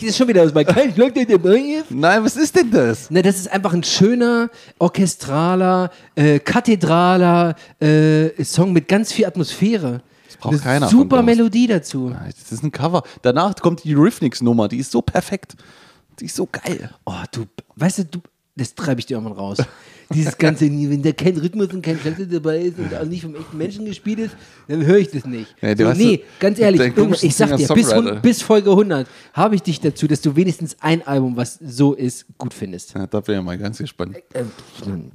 das 0.00 0.16
schon 0.16 0.28
wieder 0.28 0.42
aus. 0.42 0.54
Weil 0.54 0.64
kein 0.64 0.94
ist. 0.94 1.90
Nein, 1.90 2.24
was 2.24 2.36
ist 2.36 2.56
denn 2.56 2.70
das? 2.70 3.10
Ne, 3.10 3.22
das 3.22 3.36
ist 3.36 3.52
einfach 3.52 3.72
ein 3.74 3.84
schöner, 3.84 4.50
orchestraler, 4.78 5.90
äh, 6.14 6.38
kathedraler 6.38 7.56
äh, 7.80 8.42
Song 8.42 8.72
mit 8.72 8.88
ganz 8.88 9.12
viel 9.12 9.26
Atmosphäre. 9.26 10.02
Das 10.34 10.40
braucht 10.40 10.52
Eine 10.54 10.62
keiner 10.62 10.88
Super. 10.88 11.22
Melodie 11.22 11.66
dazu. 11.66 12.10
Das 12.10 12.52
ist 12.52 12.62
ein 12.62 12.72
Cover. 12.72 13.02
Danach 13.22 13.54
kommt 13.56 13.84
die 13.84 13.94
Eurythmics-Nummer, 13.94 14.68
die 14.68 14.78
ist 14.78 14.90
so 14.90 15.00
perfekt. 15.02 15.56
Die 16.20 16.26
ist 16.26 16.36
so 16.36 16.46
geil. 16.50 16.90
Oh, 17.04 17.12
du, 17.32 17.44
weißt 17.76 17.98
du, 17.98 18.04
du, 18.04 18.20
das 18.56 18.74
treibe 18.74 19.00
ich 19.00 19.06
dir 19.06 19.14
irgendwann 19.16 19.36
raus. 19.38 19.58
Dieses 20.12 20.36
ganze, 20.38 20.66
wenn 20.70 21.02
da 21.02 21.12
kein 21.12 21.36
Rhythmus 21.36 21.68
und 21.72 21.82
kein 21.82 21.98
Klasse 21.98 22.26
dabei 22.26 22.60
ist 22.60 22.78
und 22.78 22.94
auch 22.94 23.04
nicht 23.04 23.22
vom 23.22 23.34
echten 23.34 23.56
Menschen 23.56 23.84
gespielt 23.86 24.18
ist, 24.18 24.36
dann 24.68 24.84
höre 24.84 24.98
ich 24.98 25.10
das 25.10 25.24
nicht. 25.24 25.54
Ja, 25.60 25.74
du 25.74 25.86
so, 25.86 25.92
nee, 25.98 26.16
so- 26.16 26.22
ganz 26.40 26.58
ehrlich, 26.58 26.80
ich 27.22 27.34
sag 27.34 27.56
dir, 27.56 27.66
bis, 27.68 27.92
bis 28.22 28.42
Folge 28.42 28.70
100 28.70 29.08
habe 29.32 29.54
ich 29.54 29.62
dich 29.62 29.80
dazu, 29.80 30.06
dass 30.06 30.20
du 30.20 30.36
wenigstens 30.36 30.76
ein 30.80 31.04
Album, 31.06 31.36
was 31.36 31.58
so 31.64 31.94
ist, 31.94 32.26
gut 32.38 32.52
findest. 32.54 32.94
Ja, 32.94 33.06
da 33.06 33.20
bin 33.20 33.38
ich 33.38 33.44
mal 33.44 33.58
ganz 33.58 33.78
gespannt. 33.78 34.16
Ähm, 34.34 35.10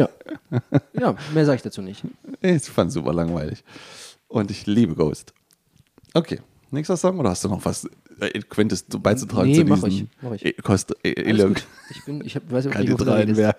ja. 0.00 0.08
Ja, 0.98 1.16
mehr 1.34 1.44
sage 1.46 1.56
ich 1.56 1.62
dazu 1.62 1.82
nicht. 1.82 2.02
Ich 2.40 2.62
fand 2.64 2.92
super 2.92 3.12
langweilig. 3.12 3.62
Und 4.28 4.50
ich 4.50 4.66
liebe 4.66 4.94
Ghost. 4.94 5.32
Okay, 6.14 6.40
nächster 6.70 6.96
Song 6.96 7.18
oder 7.18 7.30
hast 7.30 7.44
du 7.44 7.48
noch 7.48 7.64
was 7.64 7.88
äh, 8.20 8.38
Quentes 8.40 8.82
beizutragen 8.84 9.50
Nee, 9.50 9.58
zu 9.58 9.64
mach 9.64 9.82
diesem 9.82 9.90
ich, 9.90 10.22
mach 10.22 10.32
ich. 10.32 10.44
äh, 10.46 10.52
Kost, 10.62 10.94
Elok- 11.04 11.48
gut. 11.48 11.66
Ich 11.90 12.04
bin, 12.04 12.24
ich 12.24 12.36
hab, 12.36 12.50
weiß 12.50 12.66
auch 12.66 12.74
nicht. 12.74 12.88
Kathedralenwerk. 12.88 13.56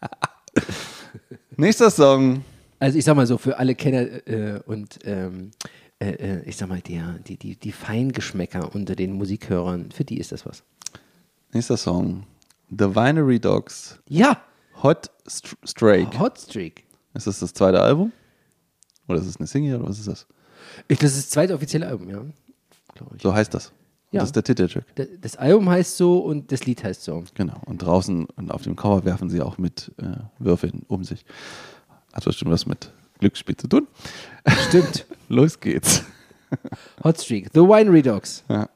Nächster 1.56 1.90
Song. 1.90 2.44
Also 2.78 2.98
ich 2.98 3.04
sag 3.04 3.16
mal 3.16 3.26
so, 3.26 3.38
für 3.38 3.58
alle 3.58 3.74
Kenner 3.74 4.26
äh, 4.26 4.60
und 4.66 4.98
ähm, 5.04 5.52
äh, 6.00 6.10
äh, 6.10 6.42
ich 6.44 6.56
sag 6.56 6.68
mal, 6.68 6.80
die, 6.80 7.00
die, 7.26 7.36
die, 7.38 7.56
die 7.56 7.72
Feingeschmäcker 7.72 8.74
unter 8.74 8.96
den 8.96 9.12
Musikhörern, 9.12 9.90
für 9.92 10.04
die 10.04 10.18
ist 10.18 10.32
das 10.32 10.44
was. 10.44 10.62
Nächster 11.52 11.76
Song. 11.76 12.24
The 12.70 12.94
Winery 12.94 13.38
Dogs. 13.38 14.00
Ja, 14.08 14.42
Hot 14.84 15.10
St 15.28 15.56
Strake. 15.64 16.18
Hot 16.18 16.38
Streak. 16.38 16.84
Ist 17.14 17.26
das 17.26 17.40
das 17.40 17.54
zweite 17.54 17.80
Album? 17.80 18.12
Oder 19.08 19.18
ist 19.18 19.26
es 19.26 19.38
eine 19.38 19.46
Single 19.46 19.80
oder 19.80 19.88
was 19.88 19.98
ist 19.98 20.08
das? 20.08 20.26
Ich, 20.88 20.98
das 20.98 21.12
ist 21.12 21.24
das 21.24 21.30
zweite 21.30 21.54
offizielle 21.54 21.86
Album, 21.86 22.10
ja. 22.10 22.20
So 23.20 23.34
heißt 23.34 23.54
das. 23.54 23.72
Ja. 24.12 24.20
Das 24.20 24.28
ist 24.28 24.36
der 24.36 24.44
Titeltrack. 24.44 24.84
Das, 24.94 25.08
das 25.20 25.36
Album 25.36 25.68
heißt 25.70 25.96
so 25.96 26.18
und 26.18 26.52
das 26.52 26.66
Lied 26.66 26.84
heißt 26.84 27.02
so. 27.02 27.24
Genau. 27.34 27.60
Und 27.64 27.78
draußen 27.78 28.26
und 28.26 28.50
auf 28.50 28.62
dem 28.62 28.76
Cover 28.76 29.04
werfen 29.04 29.30
sie 29.30 29.40
auch 29.40 29.56
mit 29.56 29.90
äh, 29.96 30.18
Würfeln 30.38 30.82
um 30.86 31.02
sich. 31.02 31.24
Hat 32.12 32.24
bestimmt 32.24 32.50
was 32.50 32.66
mit 32.66 32.92
Glücksspiel 33.20 33.56
zu 33.56 33.68
tun. 33.68 33.88
Stimmt. 34.68 35.06
Los 35.28 35.58
geht's. 35.58 36.04
Hot 37.02 37.18
Streak. 37.18 37.48
The 37.54 37.60
Winery 37.60 38.02
Dogs. 38.02 38.44
Ja. 38.48 38.68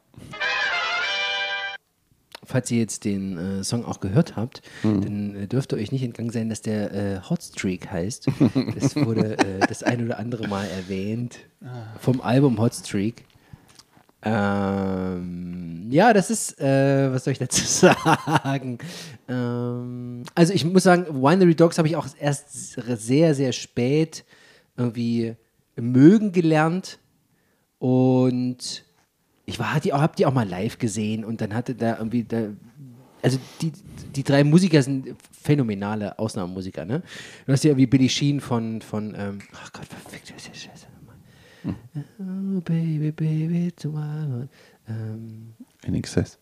Falls 2.50 2.70
ihr 2.70 2.78
jetzt 2.78 3.04
den 3.04 3.36
äh, 3.36 3.62
Song 3.62 3.84
auch 3.84 4.00
gehört 4.00 4.34
habt, 4.36 4.62
Mhm. 4.82 5.00
dann 5.02 5.36
äh, 5.36 5.46
dürfte 5.46 5.76
euch 5.76 5.92
nicht 5.92 6.02
entgangen 6.02 6.30
sein, 6.30 6.48
dass 6.48 6.62
der 6.62 6.92
äh, 6.94 7.20
Hot 7.28 7.42
Streak 7.42 7.90
heißt. 7.90 8.26
Das 8.74 8.96
wurde 8.96 9.36
äh, 9.38 9.60
das 9.68 9.82
ein 9.82 10.02
oder 10.04 10.18
andere 10.18 10.48
Mal 10.48 10.66
erwähnt 10.68 11.40
vom 12.00 12.20
Album 12.22 12.58
Hot 12.58 12.74
Streak. 12.74 13.24
Ähm, 14.22 15.86
ja, 15.90 16.12
das 16.12 16.30
ist, 16.30 16.60
äh, 16.60 17.12
was 17.12 17.24
soll 17.24 17.32
ich 17.32 17.38
dazu 17.38 17.64
sagen? 17.66 18.78
Ähm, 19.28 20.22
also 20.34 20.52
ich 20.52 20.64
muss 20.64 20.82
sagen, 20.82 21.06
Winery 21.22 21.54
Dogs 21.54 21.78
habe 21.78 21.88
ich 21.88 21.96
auch 21.96 22.06
erst 22.18 22.74
sehr, 22.74 23.34
sehr 23.34 23.52
spät 23.52 24.24
irgendwie 24.76 25.34
mögen 25.76 26.32
gelernt. 26.32 26.98
Und 27.78 28.84
ich 29.48 29.58
war, 29.58 29.80
die, 29.80 29.92
hab 29.94 30.14
die 30.16 30.26
auch 30.26 30.34
mal 30.34 30.46
live 30.46 30.78
gesehen 30.78 31.24
und 31.24 31.40
dann 31.40 31.54
hatte 31.54 31.74
da 31.74 31.96
irgendwie, 31.96 32.22
da, 32.24 32.48
also 33.22 33.38
die, 33.62 33.72
die 34.14 34.22
drei 34.22 34.44
Musiker 34.44 34.82
sind 34.82 35.16
phänomenale 35.42 36.18
Ausnahmemusiker, 36.18 36.84
ne? 36.84 37.02
Du 37.46 37.52
hast 37.52 37.64
ja 37.64 37.70
irgendwie 37.70 37.86
Billy 37.86 38.08
Sheen 38.10 38.40
von, 38.42 38.82
von 38.82 39.14
ähm, 39.16 39.38
ach 39.54 39.72
Gott, 39.72 39.86
verfickt, 39.86 40.34
das 40.36 40.46
ist 40.46 40.48
ja 40.48 40.70
scheiße 40.70 40.86
nochmal. 41.00 42.56
Oh, 42.56 42.60
baby, 42.60 43.10
baby, 43.10 43.72
to 43.72 43.88
my 43.88 44.00
heart. 44.00 44.48
Ähm, 44.86 45.54
In 45.86 45.94
Excess. 45.94 46.38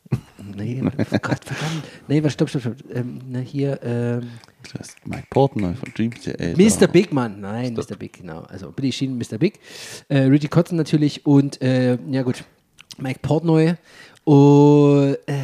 nee, 0.57 0.83
oh 0.85 1.19
Gott, 1.23 1.45
verdammt. 1.45 1.85
Nee, 2.09 2.23
was, 2.25 2.33
stopp, 2.33 2.49
stopp, 2.49 2.63
stopp. 2.63 2.77
Ähm, 2.93 3.21
na, 3.29 3.39
hier, 3.39 3.81
ähm, 3.85 4.31
Das 4.73 4.89
ist 4.89 5.07
Mike 5.07 5.29
Portnoy 5.31 5.75
von 5.75 5.93
Dream 5.95 6.11
Theater. 6.13 6.57
Mr. 6.57 6.89
Big, 6.89 7.13
Mann. 7.13 7.41
Nein, 7.41 7.75
Mr. 7.75 7.97
Big, 7.97 8.15
genau. 8.15 8.41
Also 8.43 8.73
Billy 8.73 8.91
Sheen, 8.91 9.17
Mr. 9.17 9.39
Big. 9.39 9.61
Äh, 10.09 10.23
Richie 10.23 10.49
Kotzen 10.49 10.77
natürlich 10.77 11.25
und, 11.25 11.63
äh, 11.63 11.99
ja 12.11 12.23
gut, 12.23 12.45
Mike 12.99 13.21
Portnoy. 13.23 13.75
Und, 14.25 15.17
äh, 15.26 15.38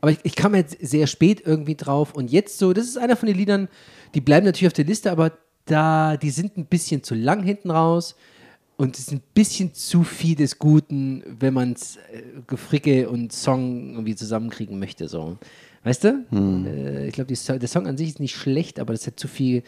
aber 0.00 0.12
ich, 0.12 0.18
ich 0.24 0.34
kam 0.34 0.54
jetzt 0.54 0.76
sehr 0.80 1.06
spät 1.06 1.42
irgendwie 1.44 1.74
drauf 1.74 2.14
und 2.14 2.30
jetzt 2.30 2.58
so, 2.58 2.72
das 2.72 2.86
ist 2.86 2.98
einer 2.98 3.16
von 3.16 3.28
den 3.28 3.36
Liedern, 3.36 3.68
die 4.14 4.20
bleiben 4.20 4.46
natürlich 4.46 4.68
auf 4.68 4.72
der 4.72 4.84
Liste, 4.84 5.10
aber 5.10 5.32
da, 5.64 6.16
die 6.16 6.30
sind 6.30 6.56
ein 6.56 6.66
bisschen 6.66 7.02
zu 7.02 7.14
lang 7.14 7.42
hinten 7.42 7.70
raus 7.70 8.14
und 8.76 8.96
es 8.96 9.02
ist 9.02 9.12
ein 9.12 9.22
bisschen 9.34 9.74
zu 9.74 10.04
viel 10.04 10.36
des 10.36 10.58
Guten, 10.58 11.22
wenn 11.38 11.54
man 11.54 11.72
es 11.72 11.96
äh, 11.96 12.22
Gefricke 12.46 13.08
und 13.08 13.32
Song 13.32 13.92
irgendwie 13.92 14.14
zusammenkriegen 14.14 14.78
möchte. 14.78 15.08
So. 15.08 15.38
Weißt 15.82 16.04
du? 16.04 16.24
Äh, 16.32 17.08
ich 17.08 17.14
glaube, 17.14 17.32
der 17.32 17.68
Song 17.68 17.86
an 17.86 17.96
sich 17.96 18.10
ist 18.10 18.20
nicht 18.20 18.36
schlecht, 18.36 18.78
aber 18.78 18.92
das 18.92 19.06
hat 19.06 19.18
zu 19.18 19.28
viel 19.28 19.62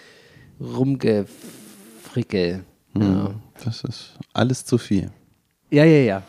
rumgefricke. 0.60 2.64
Ja. 2.98 3.34
Das 3.64 3.84
ist 3.84 4.18
alles 4.32 4.64
zu 4.64 4.78
viel. 4.78 5.10
ja, 5.70 5.84
ja, 5.84 6.00
ja. 6.00 6.22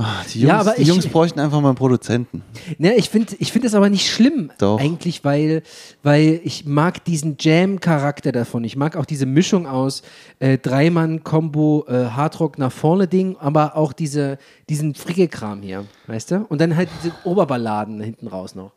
Ah, 0.00 0.22
die 0.32 0.42
Jungs, 0.42 0.48
Ja, 0.48 0.60
aber 0.60 0.74
die 0.76 0.82
ich- 0.82 0.88
Jungs 0.88 1.08
bräuchten 1.08 1.40
einfach 1.40 1.60
mal 1.60 1.70
einen 1.70 1.76
Produzenten. 1.76 2.42
Ne, 2.78 2.94
ich 2.94 3.10
finde 3.10 3.34
ich 3.40 3.50
find 3.50 3.64
das 3.64 3.74
aber 3.74 3.90
nicht 3.90 4.08
schlimm, 4.08 4.52
Doch. 4.58 4.78
eigentlich, 4.80 5.24
weil, 5.24 5.64
weil 6.04 6.40
ich 6.44 6.64
mag 6.66 7.04
diesen 7.04 7.36
Jam-Charakter 7.40 8.30
davon. 8.30 8.62
Ich 8.62 8.76
mag 8.76 8.94
auch 8.96 9.04
diese 9.04 9.26
Mischung 9.26 9.66
aus 9.66 10.02
äh, 10.38 10.56
Dreimann-Kombo, 10.56 11.86
äh, 11.88 12.04
Hardrock 12.10 12.58
nach 12.58 12.70
vorne 12.70 13.08
Ding, 13.08 13.36
aber 13.40 13.76
auch 13.76 13.92
diese, 13.92 14.38
diesen 14.68 14.94
Fricke-Kram 14.94 15.62
hier, 15.62 15.84
weißt 16.06 16.30
du? 16.30 16.46
Und 16.48 16.60
dann 16.60 16.76
halt 16.76 16.88
diese 17.02 17.12
Oberballaden 17.24 18.00
hinten 18.00 18.28
raus 18.28 18.54
noch. 18.54 18.70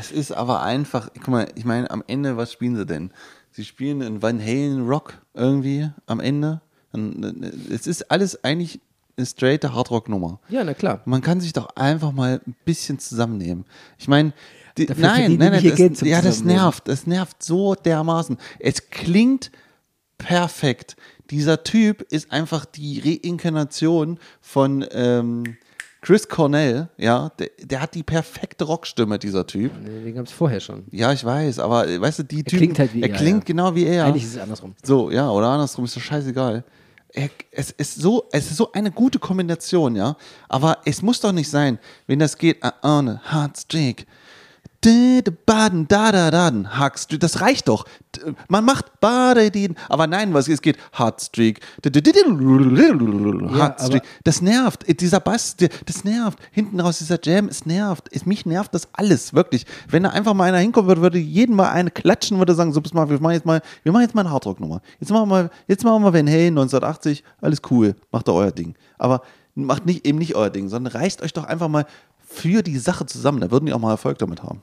Es 0.00 0.10
ist 0.10 0.32
aber 0.32 0.62
einfach, 0.62 1.10
guck 1.14 1.28
mal, 1.28 1.46
ich 1.56 1.66
meine, 1.66 1.90
am 1.90 2.02
Ende, 2.06 2.36
was 2.38 2.50
spielen 2.52 2.74
sie 2.76 2.86
denn? 2.86 3.10
Sie 3.50 3.64
spielen 3.64 4.00
in 4.00 4.22
Van 4.22 4.40
Halen 4.40 4.88
Rock 4.88 5.14
irgendwie 5.34 5.90
am 6.06 6.20
Ende. 6.20 6.62
Und 6.92 7.22
Es 7.70 7.86
ist 7.86 8.10
alles 8.10 8.42
eigentlich 8.44 8.80
straighte 9.20 9.74
Hardrock-Nummer. 9.74 10.40
Ja, 10.48 10.64
na 10.64 10.74
klar. 10.74 11.02
Man 11.04 11.20
kann 11.20 11.40
sich 11.40 11.52
doch 11.52 11.68
einfach 11.76 12.12
mal 12.12 12.40
ein 12.46 12.56
bisschen 12.64 12.98
zusammennehmen. 12.98 13.64
Ich 13.98 14.08
meine, 14.08 14.32
nein, 14.76 15.36
nein, 15.36 15.52
nein, 15.52 15.76
das, 15.76 16.00
ja, 16.00 16.20
das 16.20 16.44
nervt. 16.44 16.88
Das 16.88 17.06
nervt 17.06 17.42
so 17.42 17.74
dermaßen. 17.74 18.36
Es 18.58 18.90
klingt 18.90 19.50
perfekt. 20.18 20.96
Dieser 21.30 21.62
Typ 21.62 22.02
ist 22.12 22.32
einfach 22.32 22.64
die 22.64 23.20
Reinkarnation 23.24 24.18
von 24.40 24.84
ähm, 24.92 25.56
Chris 26.02 26.28
Cornell. 26.28 26.88
Ja, 26.98 27.30
der, 27.38 27.48
der 27.62 27.80
hat 27.80 27.94
die 27.94 28.02
perfekte 28.02 28.64
Rockstimme, 28.64 29.18
dieser 29.18 29.46
Typ. 29.46 29.72
Den 29.84 30.14
gab 30.14 30.26
es 30.26 30.32
vorher 30.32 30.60
schon. 30.60 30.84
Ja, 30.90 31.12
ich 31.12 31.24
weiß, 31.24 31.58
aber 31.60 31.86
weißt 32.00 32.20
du, 32.20 32.22
die 32.24 32.44
Typen, 32.44 32.58
klingt 32.58 32.78
halt 32.78 32.94
wie 32.94 33.02
er 33.02 33.10
er, 33.10 33.16
klingt 33.16 33.44
ja. 33.44 33.46
genau 33.46 33.74
wie 33.74 33.84
er. 33.86 34.04
Eigentlich 34.04 34.24
ist 34.24 34.34
es 34.34 34.38
andersrum. 34.38 34.74
So, 34.82 35.10
ja, 35.10 35.30
oder 35.30 35.48
andersrum, 35.48 35.86
ist 35.86 35.96
doch 35.96 36.02
scheißegal. 36.02 36.64
Es, 37.52 37.70
ist 37.70 37.94
so, 37.94 38.28
es 38.32 38.50
ist 38.50 38.56
so 38.56 38.72
eine 38.72 38.90
gute 38.90 39.20
Kombination, 39.20 39.94
ja. 39.94 40.16
Aber 40.48 40.78
es 40.84 41.00
muss 41.00 41.20
doch 41.20 41.30
nicht 41.30 41.48
sein, 41.48 41.78
wenn 42.08 42.18
das 42.18 42.36
geht, 42.36 42.62
ah, 42.62 42.74
ah, 42.82 43.48
Baden, 45.46 45.88
da, 45.88 46.12
da, 46.12 46.30
da, 46.30 46.52
Hackstreak, 46.78 47.20
das 47.20 47.40
reicht 47.40 47.68
doch. 47.68 47.86
Man 48.48 48.64
macht 48.64 49.00
Badedien, 49.00 49.76
aber 49.88 50.06
nein, 50.06 50.34
was 50.34 50.46
es 50.46 50.60
geht, 50.62 50.76
d- 50.76 50.80
Heartstreak, 53.58 54.02
das 54.24 54.42
nervt, 54.42 54.88
Äh, 54.88 54.94
dieser 54.94 55.20
Bass, 55.20 55.56
das 55.56 56.04
nervt, 56.04 56.38
hinten 56.52 56.80
raus 56.80 56.98
dieser 56.98 57.18
Jam, 57.22 57.48
es 57.48 57.66
nervt, 57.66 58.08
es, 58.12 58.26
mich 58.26 58.46
nervt 58.46 58.74
das 58.74 58.88
alles, 58.92 59.32
wirklich. 59.34 59.64
Wenn 59.88 60.02
da 60.02 60.10
einfach 60.10 60.34
mal 60.34 60.44
einer 60.44 60.58
hinkommen 60.58 60.88
würde, 60.88 61.00
würde 61.00 61.18
jeden 61.18 61.56
mal 61.56 61.70
eine 61.70 61.90
klatschen, 61.90 62.38
würde 62.38 62.54
sagen, 62.54 62.72
so, 62.72 62.80
pass 62.80 62.92
mal, 62.92 63.08
wir 63.08 63.20
machen 63.20 63.32
jetzt 63.34 63.46
mal, 63.46 63.62
wir 63.82 63.92
machen 63.92 64.02
jetzt 64.02 64.14
mal 64.14 64.20
eine 64.22 64.30
Hardrock-Nummer. 64.32 64.80
Jetzt 65.00 65.10
machen 65.10 65.22
wir 65.22 65.26
mal, 65.26 65.50
jetzt 65.66 65.84
machen 65.84 66.02
wir 66.02 66.12
Van 66.12 66.28
Halen 66.28 66.58
1980, 66.58 67.24
alles 67.40 67.62
cool, 67.70 67.94
macht 68.12 68.28
doch 68.28 68.34
euer 68.36 68.52
Ding. 68.52 68.74
Aber 68.98 69.22
macht 69.54 69.86
nicht, 69.86 70.06
eben 70.06 70.18
nicht 70.18 70.34
euer 70.36 70.50
Ding, 70.50 70.68
sondern 70.68 70.92
reißt 70.94 71.22
euch 71.22 71.32
doch 71.32 71.44
einfach 71.44 71.68
mal 71.68 71.86
für 72.26 72.62
die 72.62 72.78
Sache 72.78 73.06
zusammen, 73.06 73.40
da 73.40 73.50
würden 73.50 73.66
die 73.66 73.72
auch 73.72 73.78
mal 73.78 73.90
Erfolg 73.90 74.18
damit 74.18 74.42
haben. 74.42 74.60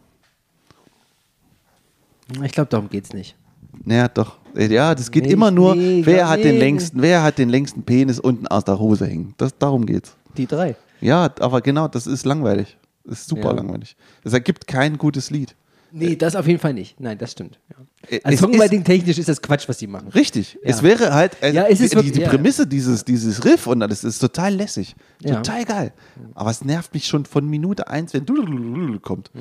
Ich 2.44 2.52
glaube, 2.52 2.70
darum 2.70 2.90
geht 2.90 3.06
es 3.06 3.14
nicht. 3.14 3.36
Naja, 3.84 4.08
doch. 4.08 4.38
Ja, 4.56 4.94
das 4.94 5.10
geht 5.12 5.26
Nee, 5.26 5.32
immer 5.32 5.50
nur, 5.50 5.76
nee, 5.76 6.02
wer 6.06 6.28
hat 6.30 6.44
den 6.44 6.58
längsten, 6.60 7.02
wer 7.02 7.24
hat 7.24 7.38
den 7.38 7.50
längsten 7.50 7.84
Penis 7.84 8.20
unten 8.20 8.48
aus 8.48 8.66
der 8.66 8.78
Hose 8.80 9.08
hängen. 9.08 9.34
Das, 9.38 9.58
darum 9.58 9.86
geht's. 9.86 10.16
Die 10.38 10.46
drei. 10.46 10.76
Ja, 11.00 11.30
aber 11.40 11.62
genau, 11.62 11.88
das 11.88 12.06
ist 12.06 12.26
langweilig. 12.26 12.78
Das 13.06 13.20
ist 13.22 13.30
super 13.30 13.50
Ja. 13.50 13.52
langweilig. 13.54 13.96
Es 14.24 14.34
ergibt 14.34 14.68
kein 14.68 14.98
gutes 14.98 15.32
Lied. 15.32 15.56
Nee, 15.94 16.16
das 16.16 16.36
auf 16.36 16.48
jeden 16.48 16.60
Fall 16.60 16.74
nicht. 16.74 17.00
Nein, 17.00 17.18
das 17.18 17.32
stimmt. 17.34 17.60
Ja. 17.70 17.76
Äh, 18.18 18.22
Also 18.24 18.46
Songwriting 18.46 18.84
technisch 18.84 19.18
ist 19.18 19.28
das 19.28 19.42
Quatsch, 19.42 19.68
was 19.68 19.78
die 19.78 19.88
machen. 19.88 20.08
Richtig. 20.10 20.54
Ja. 20.54 20.70
Es 20.70 20.84
wäre 20.84 21.14
halt, 21.14 21.36
also 21.42 21.56
Ja, 21.56 21.66
es 21.66 21.80
ist 21.82 21.92
die, 21.92 21.96
wirklich- 21.98 22.14
die 22.14 22.22
ja. 22.22 22.30
Prämisse, 22.30 22.66
dieses, 22.68 23.04
dieses 23.04 23.44
Riff 23.44 23.68
und 23.68 23.82
alles 23.82 24.04
ist 24.04 24.20
total 24.20 24.54
lässig. 24.56 24.96
Total 25.22 25.66
geil. 25.66 25.94
Aber 26.36 26.50
es 26.52 26.64
nervt 26.64 26.94
mich 26.94 27.08
schon 27.08 27.26
von 27.26 27.46
Minute 27.50 27.88
eins, 27.90 28.14
wenn 28.14 28.26
du 28.26 29.00
kommt. 29.00 29.32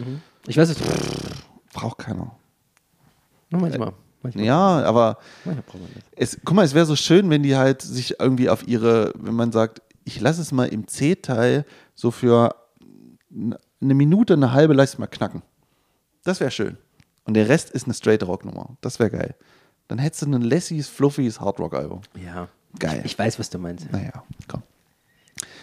Ich 0.49 0.57
weiß 0.57 0.71
es. 0.71 0.77
Braucht 1.73 1.99
keiner. 1.99 2.35
Nur 3.50 3.61
manchmal. 3.61 3.92
manchmal. 4.23 4.45
Ja, 4.45 4.83
aber 4.85 5.19
es, 6.16 6.38
guck 6.45 6.54
mal, 6.57 6.64
es 6.64 6.75
wäre 6.75 6.87
so 6.87 6.97
schön, 6.97 7.28
wenn 7.30 7.42
die 7.42 7.57
halt 7.57 7.83
sich 7.83 8.19
irgendwie 8.21 8.49
auf 8.49 8.66
ihre, 8.66 9.12
wenn 9.16 9.35
man 9.35 9.52
sagt, 9.52 9.83
ich 10.04 10.21
lasse 10.21 10.40
es 10.40 10.52
mal 10.52 10.66
im 10.69 10.87
C-Teil 10.88 11.64
so 11.95 12.11
für 12.11 12.54
eine 13.33 13.95
Minute, 13.95 14.35
eine 14.35 14.52
halbe, 14.52 14.75
lass 14.75 14.90
es 14.95 14.99
mal 14.99 15.07
knacken. 15.07 15.42
Das 16.25 16.40
wäre 16.40 16.50
schön. 16.50 16.76
Und 17.25 17.35
der 17.35 17.49
Rest 17.49 17.71
ist 17.71 17.85
eine 17.85 17.95
straight 17.95 18.23
Rock-Nummer. 18.26 18.76
Das 18.80 18.99
wäre 18.99 19.11
geil. 19.11 19.35
Dann 19.88 19.99
hättest 19.99 20.23
du 20.23 20.26
ein 20.26 20.40
Lessies, 20.42 20.88
fluffies 20.88 21.40
Hardrock-Album. 21.40 22.00
Ja. 22.25 22.49
Geil. 22.78 23.02
Ich 23.04 23.19
weiß, 23.19 23.38
was 23.38 23.50
du 23.50 23.59
meinst. 23.59 23.90
Naja, 23.90 24.25
komm. 24.47 24.62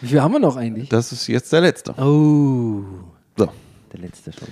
Wie 0.01 0.07
viel 0.07 0.21
haben 0.21 0.33
wir 0.33 0.39
noch 0.39 0.55
eigentlich? 0.57 0.89
Das 0.89 1.11
ist 1.11 1.27
jetzt 1.27 1.51
der 1.53 1.61
letzte. 1.61 1.91
Oh, 1.93 2.83
So, 3.37 3.49
der 3.93 3.99
letzte 3.99 4.33
schon. 4.33 4.47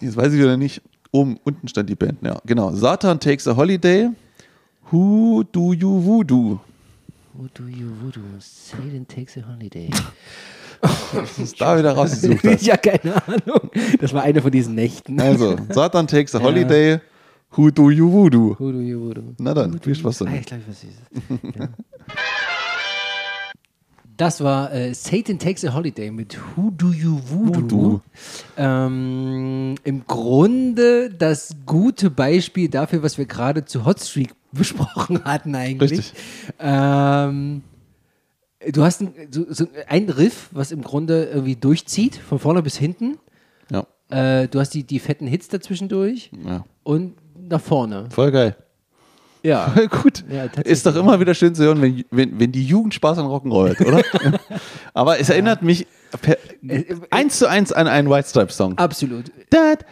jetzt 0.00 0.16
weiß 0.16 0.32
ich 0.32 0.38
wieder 0.38 0.56
nicht. 0.56 0.82
Oben, 1.12 1.38
unten 1.44 1.68
stand 1.68 1.88
die 1.88 1.94
Band. 1.94 2.18
Ja, 2.22 2.38
genau. 2.44 2.72
Satan 2.72 3.18
Takes 3.20 3.46
a 3.48 3.56
Holiday. 3.56 4.10
Who 4.90 5.44
do 5.52 5.72
you 5.72 6.02
voodoo? 6.04 6.58
Who 7.34 7.48
do 7.54 7.64
you 7.68 7.88
voodoo? 8.00 8.20
Satan 8.40 9.06
takes 9.06 9.36
a 9.36 9.40
holiday. 9.46 9.90
Was 11.12 11.38
ist 11.38 11.60
da 11.60 11.78
wieder 11.78 11.92
rausgesucht 11.92 12.44
hast. 12.44 12.62
ja, 12.66 12.76
keine 12.76 13.14
Ahnung. 13.26 13.70
Das 14.00 14.12
war 14.14 14.22
eine 14.22 14.40
von 14.40 14.50
diesen 14.50 14.74
Nächten. 14.74 15.20
Also, 15.20 15.56
Satan 15.70 16.06
Takes 16.06 16.34
a 16.34 16.40
Holiday. 16.40 17.00
Who 17.56 17.70
do 17.70 17.90
you 17.90 18.10
voodoo? 18.10 18.54
Who 18.58 18.72
do 18.72 18.80
you 18.80 19.00
voodoo? 19.00 19.34
Na 19.38 19.54
dann, 19.54 19.78
viel 19.80 19.94
Spaß 19.94 20.22
Ah, 20.22 20.24
damit. 20.26 20.40
ich 20.40 20.46
glaube, 20.46 20.62
weiß 20.68 20.84
es. 20.84 21.54
Ja. 21.58 21.68
Das 24.16 24.42
war 24.42 24.72
äh, 24.72 24.94
Satan 24.94 25.38
Takes 25.38 25.64
a 25.64 25.74
Holiday 25.74 26.10
mit 26.10 26.38
Who 26.56 26.70
Do 26.70 26.90
You 26.90 27.20
Voodoo. 27.28 27.60
Voodoo. 27.60 28.00
Ähm, 28.56 29.74
Im 29.84 30.06
Grunde 30.06 31.10
das 31.10 31.56
gute 31.66 32.08
Beispiel 32.10 32.68
dafür, 32.68 33.02
was 33.02 33.18
wir 33.18 33.26
gerade 33.26 33.64
zu 33.66 33.84
Hotstreak 33.84 34.34
besprochen 34.52 35.22
hatten 35.24 35.54
eigentlich. 35.54 35.90
Richtig. 35.98 36.14
Ähm, 36.58 37.62
du 38.70 38.82
hast 38.84 39.02
ein, 39.02 39.12
so, 39.30 39.44
so 39.52 39.66
ein 39.86 40.08
Riff, 40.08 40.48
was 40.52 40.72
im 40.72 40.82
Grunde 40.82 41.24
irgendwie 41.24 41.56
durchzieht, 41.56 42.16
von 42.16 42.38
vorne 42.38 42.62
bis 42.62 42.76
hinten. 42.76 43.18
Ja, 43.70 43.86
Äh, 44.08 44.48
du 44.48 44.60
hast 44.60 44.70
die, 44.70 44.84
die 44.84 44.98
fetten 44.98 45.26
Hits 45.26 45.48
dazwischendurch 45.48 46.30
ja. 46.44 46.64
und 46.84 47.16
nach 47.38 47.60
vorne. 47.60 48.08
Voll 48.10 48.32
geil. 48.32 48.56
Ja. 49.46 49.72
Gut. 50.02 50.24
Ja, 50.28 50.44
ist 50.64 50.84
doch 50.86 50.96
immer 50.96 51.20
wieder 51.20 51.34
schön 51.34 51.54
zu 51.54 51.62
hören, 51.62 51.80
wenn, 51.80 52.04
wenn, 52.10 52.40
wenn 52.40 52.50
die 52.50 52.64
Jugend 52.64 52.94
Spaß 52.94 53.18
an 53.18 53.26
Rock'n'Roll 53.26 53.70
hat, 53.70 53.86
oder? 53.86 54.02
Aber 54.94 55.20
es 55.20 55.28
erinnert 55.28 55.62
mich 55.62 55.86
per, 56.20 56.36
eins 57.10 57.38
zu 57.38 57.48
eins 57.48 57.72
an 57.72 57.86
einen 57.86 58.10
White 58.10 58.28
Stripes 58.28 58.56
Song. 58.56 58.76
Absolut. 58.76 59.30
That 59.50 59.84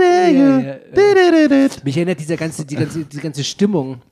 Ja, 0.00 0.28
ja. 0.28 0.76
Mich 1.84 1.96
erinnert 1.96 2.18
dieser 2.18 2.36
ganze, 2.36 2.64
die 2.64 2.74
ganze, 2.74 3.04
die 3.04 3.18
ganze 3.18 3.44
Stimmung, 3.44 4.02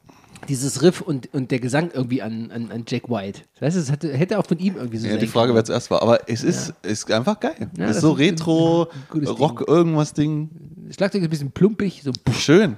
dieses 0.48 0.82
Riff 0.82 1.00
und, 1.00 1.32
und 1.34 1.50
der 1.50 1.58
Gesang 1.58 1.90
irgendwie 1.92 2.22
an, 2.22 2.52
an, 2.52 2.70
an 2.70 2.84
Jack 2.86 3.10
White. 3.10 3.40
Weißt 3.58 3.76
du, 3.76 3.80
es 3.80 3.90
hatte, 3.90 4.12
hätte 4.12 4.38
auch 4.38 4.46
von 4.46 4.58
ihm 4.58 4.76
irgendwie 4.76 4.98
so 4.98 5.08
Ja, 5.08 5.16
die 5.16 5.26
Frage, 5.26 5.54
wer 5.54 5.64
zuerst 5.64 5.90
war. 5.90 6.00
Aber 6.00 6.28
es 6.28 6.44
ist, 6.44 6.74
ist 6.82 7.10
einfach 7.10 7.40
geil. 7.40 7.56
Ja, 7.76 7.84
es 7.84 7.90
ist 7.90 7.96
das 7.96 8.00
so 8.02 8.12
Retro, 8.12 8.88
Rock, 9.14 9.64
irgendwas 9.66 10.12
Ding. 10.12 10.50
Schlagzeug 10.90 11.22
ist 11.22 11.26
ein 11.26 11.30
bisschen 11.30 11.50
plumpig, 11.50 12.02
so 12.02 12.12
Schön. 12.32 12.76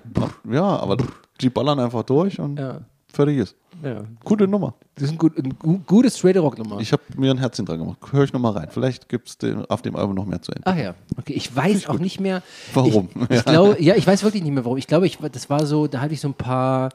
Ja, 0.50 0.62
aber 0.62 0.96
die 1.42 1.50
ballern 1.50 1.78
einfach 1.80 2.02
durch 2.04 2.38
und 2.40 2.58
Ja. 2.58 2.80
fertig 3.12 3.38
ist. 3.38 3.56
ja. 3.82 4.02
Gute 4.24 4.46
Nummer. 4.48 4.74
Das 4.94 5.04
ist 5.04 5.12
ein, 5.12 5.18
gut, 5.18 5.36
ein 5.38 5.54
gu- 5.58 5.80
gutes 5.86 6.16
straight 6.18 6.36
Rock 6.36 6.58
Nummer. 6.58 6.78
Ich 6.80 6.92
habe 6.92 7.02
mir 7.16 7.30
ein 7.30 7.38
Herzchen 7.38 7.66
dran 7.66 7.78
gemacht. 7.78 7.98
Hör 8.10 8.24
ich 8.24 8.32
nochmal 8.32 8.52
rein. 8.52 8.68
Vielleicht 8.70 9.08
gibt 9.08 9.28
es 9.28 9.36
auf 9.68 9.82
dem 9.82 9.96
Album 9.96 10.14
noch 10.14 10.26
mehr 10.26 10.40
zu 10.40 10.52
entdecken. 10.52 10.76
Ach 10.78 10.82
ja, 10.82 10.94
okay. 11.18 11.32
Ich 11.32 11.54
weiß 11.54 11.88
auch 11.88 11.98
nicht 11.98 12.20
mehr. 12.20 12.42
Warum? 12.74 13.08
Ich, 13.28 13.30
ich 13.38 13.44
glaube, 13.44 13.82
ja, 13.82 13.94
ich 13.96 14.06
weiß 14.06 14.22
wirklich 14.22 14.42
nicht 14.42 14.52
mehr 14.52 14.64
warum. 14.64 14.78
Ich 14.78 14.86
glaube, 14.86 15.06
ich, 15.06 15.18
das 15.18 15.50
war 15.50 15.66
so, 15.66 15.86
da 15.86 16.00
hatte 16.00 16.14
ich 16.14 16.20
so 16.20 16.28
ein 16.28 16.34
paar 16.34 16.90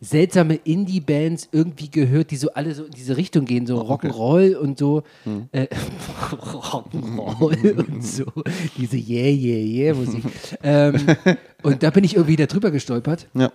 seltsame 0.00 0.56
Indie-Bands 0.64 1.48
irgendwie 1.52 1.90
gehört, 1.90 2.30
die 2.30 2.36
so 2.36 2.52
alle 2.52 2.74
so 2.74 2.84
in 2.84 2.92
diese 2.92 3.16
Richtung 3.16 3.44
gehen, 3.44 3.66
so. 3.66 3.80
Rock'n'Roll 3.80 4.54
und 4.54 4.78
so. 4.78 5.02
Hm. 5.24 5.48
Äh, 5.52 5.66
Rock'n'Roll 6.32 7.72
und 7.78 8.04
so. 8.04 8.24
Diese 8.76 8.96
Yeah, 8.96 9.30
Yeah, 9.30 9.86
Yeah 9.86 9.94
Musik. 9.94 10.24
ähm, 10.62 10.96
und 11.62 11.82
da 11.82 11.90
bin 11.90 12.04
ich 12.04 12.16
irgendwie 12.16 12.36
da 12.36 12.46
drüber 12.46 12.70
gestolpert. 12.70 13.28
Ja. 13.34 13.52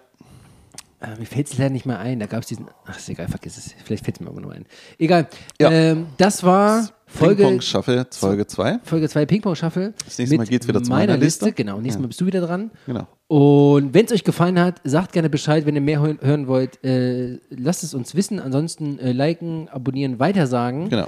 Äh, 1.01 1.17
mir 1.17 1.25
fällt 1.25 1.48
es 1.48 1.58
leider 1.58 1.72
nicht 1.72 1.86
mehr 1.86 2.00
ein. 2.00 2.20
Da 2.20 2.27
gab 2.27 2.41
es 2.43 2.48
diesen. 2.48 2.67
Ach, 2.86 2.98
ist 2.98 3.10
egal, 3.10 3.27
vergiss 3.27 3.58
es. 3.58 3.74
Vielleicht 3.84 4.05
fällt 4.05 4.17
es 4.17 4.22
mir 4.22 4.29
aber 4.29 4.39
noch 4.39 4.51
ein. 4.51 4.65
Egal. 5.00 5.27
Ja. 5.60 5.72
Ähm, 5.72 6.08
das 6.17 6.43
war 6.43 6.89
Folge 7.08 7.43
Ping-Pong 7.43 7.62
Shuffle, 7.62 8.08
Folge 8.12 8.46
2. 8.48 8.79
Folge 8.84 9.10
2 9.10 9.25
Ping-Pong 9.25 9.55
Shuffle. 9.55 9.93
Das 10.05 10.17
nächste 10.20 10.38
Mal 10.38 10.46
geht's 10.46 10.67
wieder 10.67 10.81
zu 10.84 10.89
meiner 10.91 11.13
meiner 11.13 11.24
Liste. 11.24 11.51
Genau, 11.51 11.81
nächstes 11.81 12.00
Mal 12.00 12.08
bist 12.08 12.22
du 12.22 12.25
wieder 12.27 12.41
dran. 12.41 12.70
Genau. 12.85 13.07
Und 13.27 13.94
wenn 13.94 14.05
es 14.05 14.11
euch 14.11 14.24
gefallen 14.24 14.59
hat, 14.59 14.79
sagt 14.83 15.14
gerne 15.14 15.29
Bescheid, 15.29 15.66
wenn 15.66 15.75
ihr 15.75 15.81
mehr 15.81 16.00
hören, 16.00 16.20
hören 16.22 16.48
wollt. 16.48 16.83
Äh, 16.83 17.40
lasst 17.50 17.83
es 17.83 17.94
uns 17.94 18.14
wissen. 18.14 18.40
Ansonsten 18.40 19.00
äh, 19.00 19.11
liken, 19.11 19.70
abonnieren, 19.70 20.20
weitersagen. 20.20 20.90
Genau. 20.90 21.07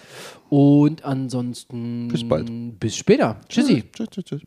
Und 0.49 1.05
ansonsten 1.05 2.07
Bis 2.07 2.27
bald. 2.27 2.49
Bis 2.79 2.95
später. 2.95 3.39
Tschüssi. 3.47 3.83
Tschüss, 3.93 4.09
tschüss, 4.09 4.23
tschüss. 4.25 4.41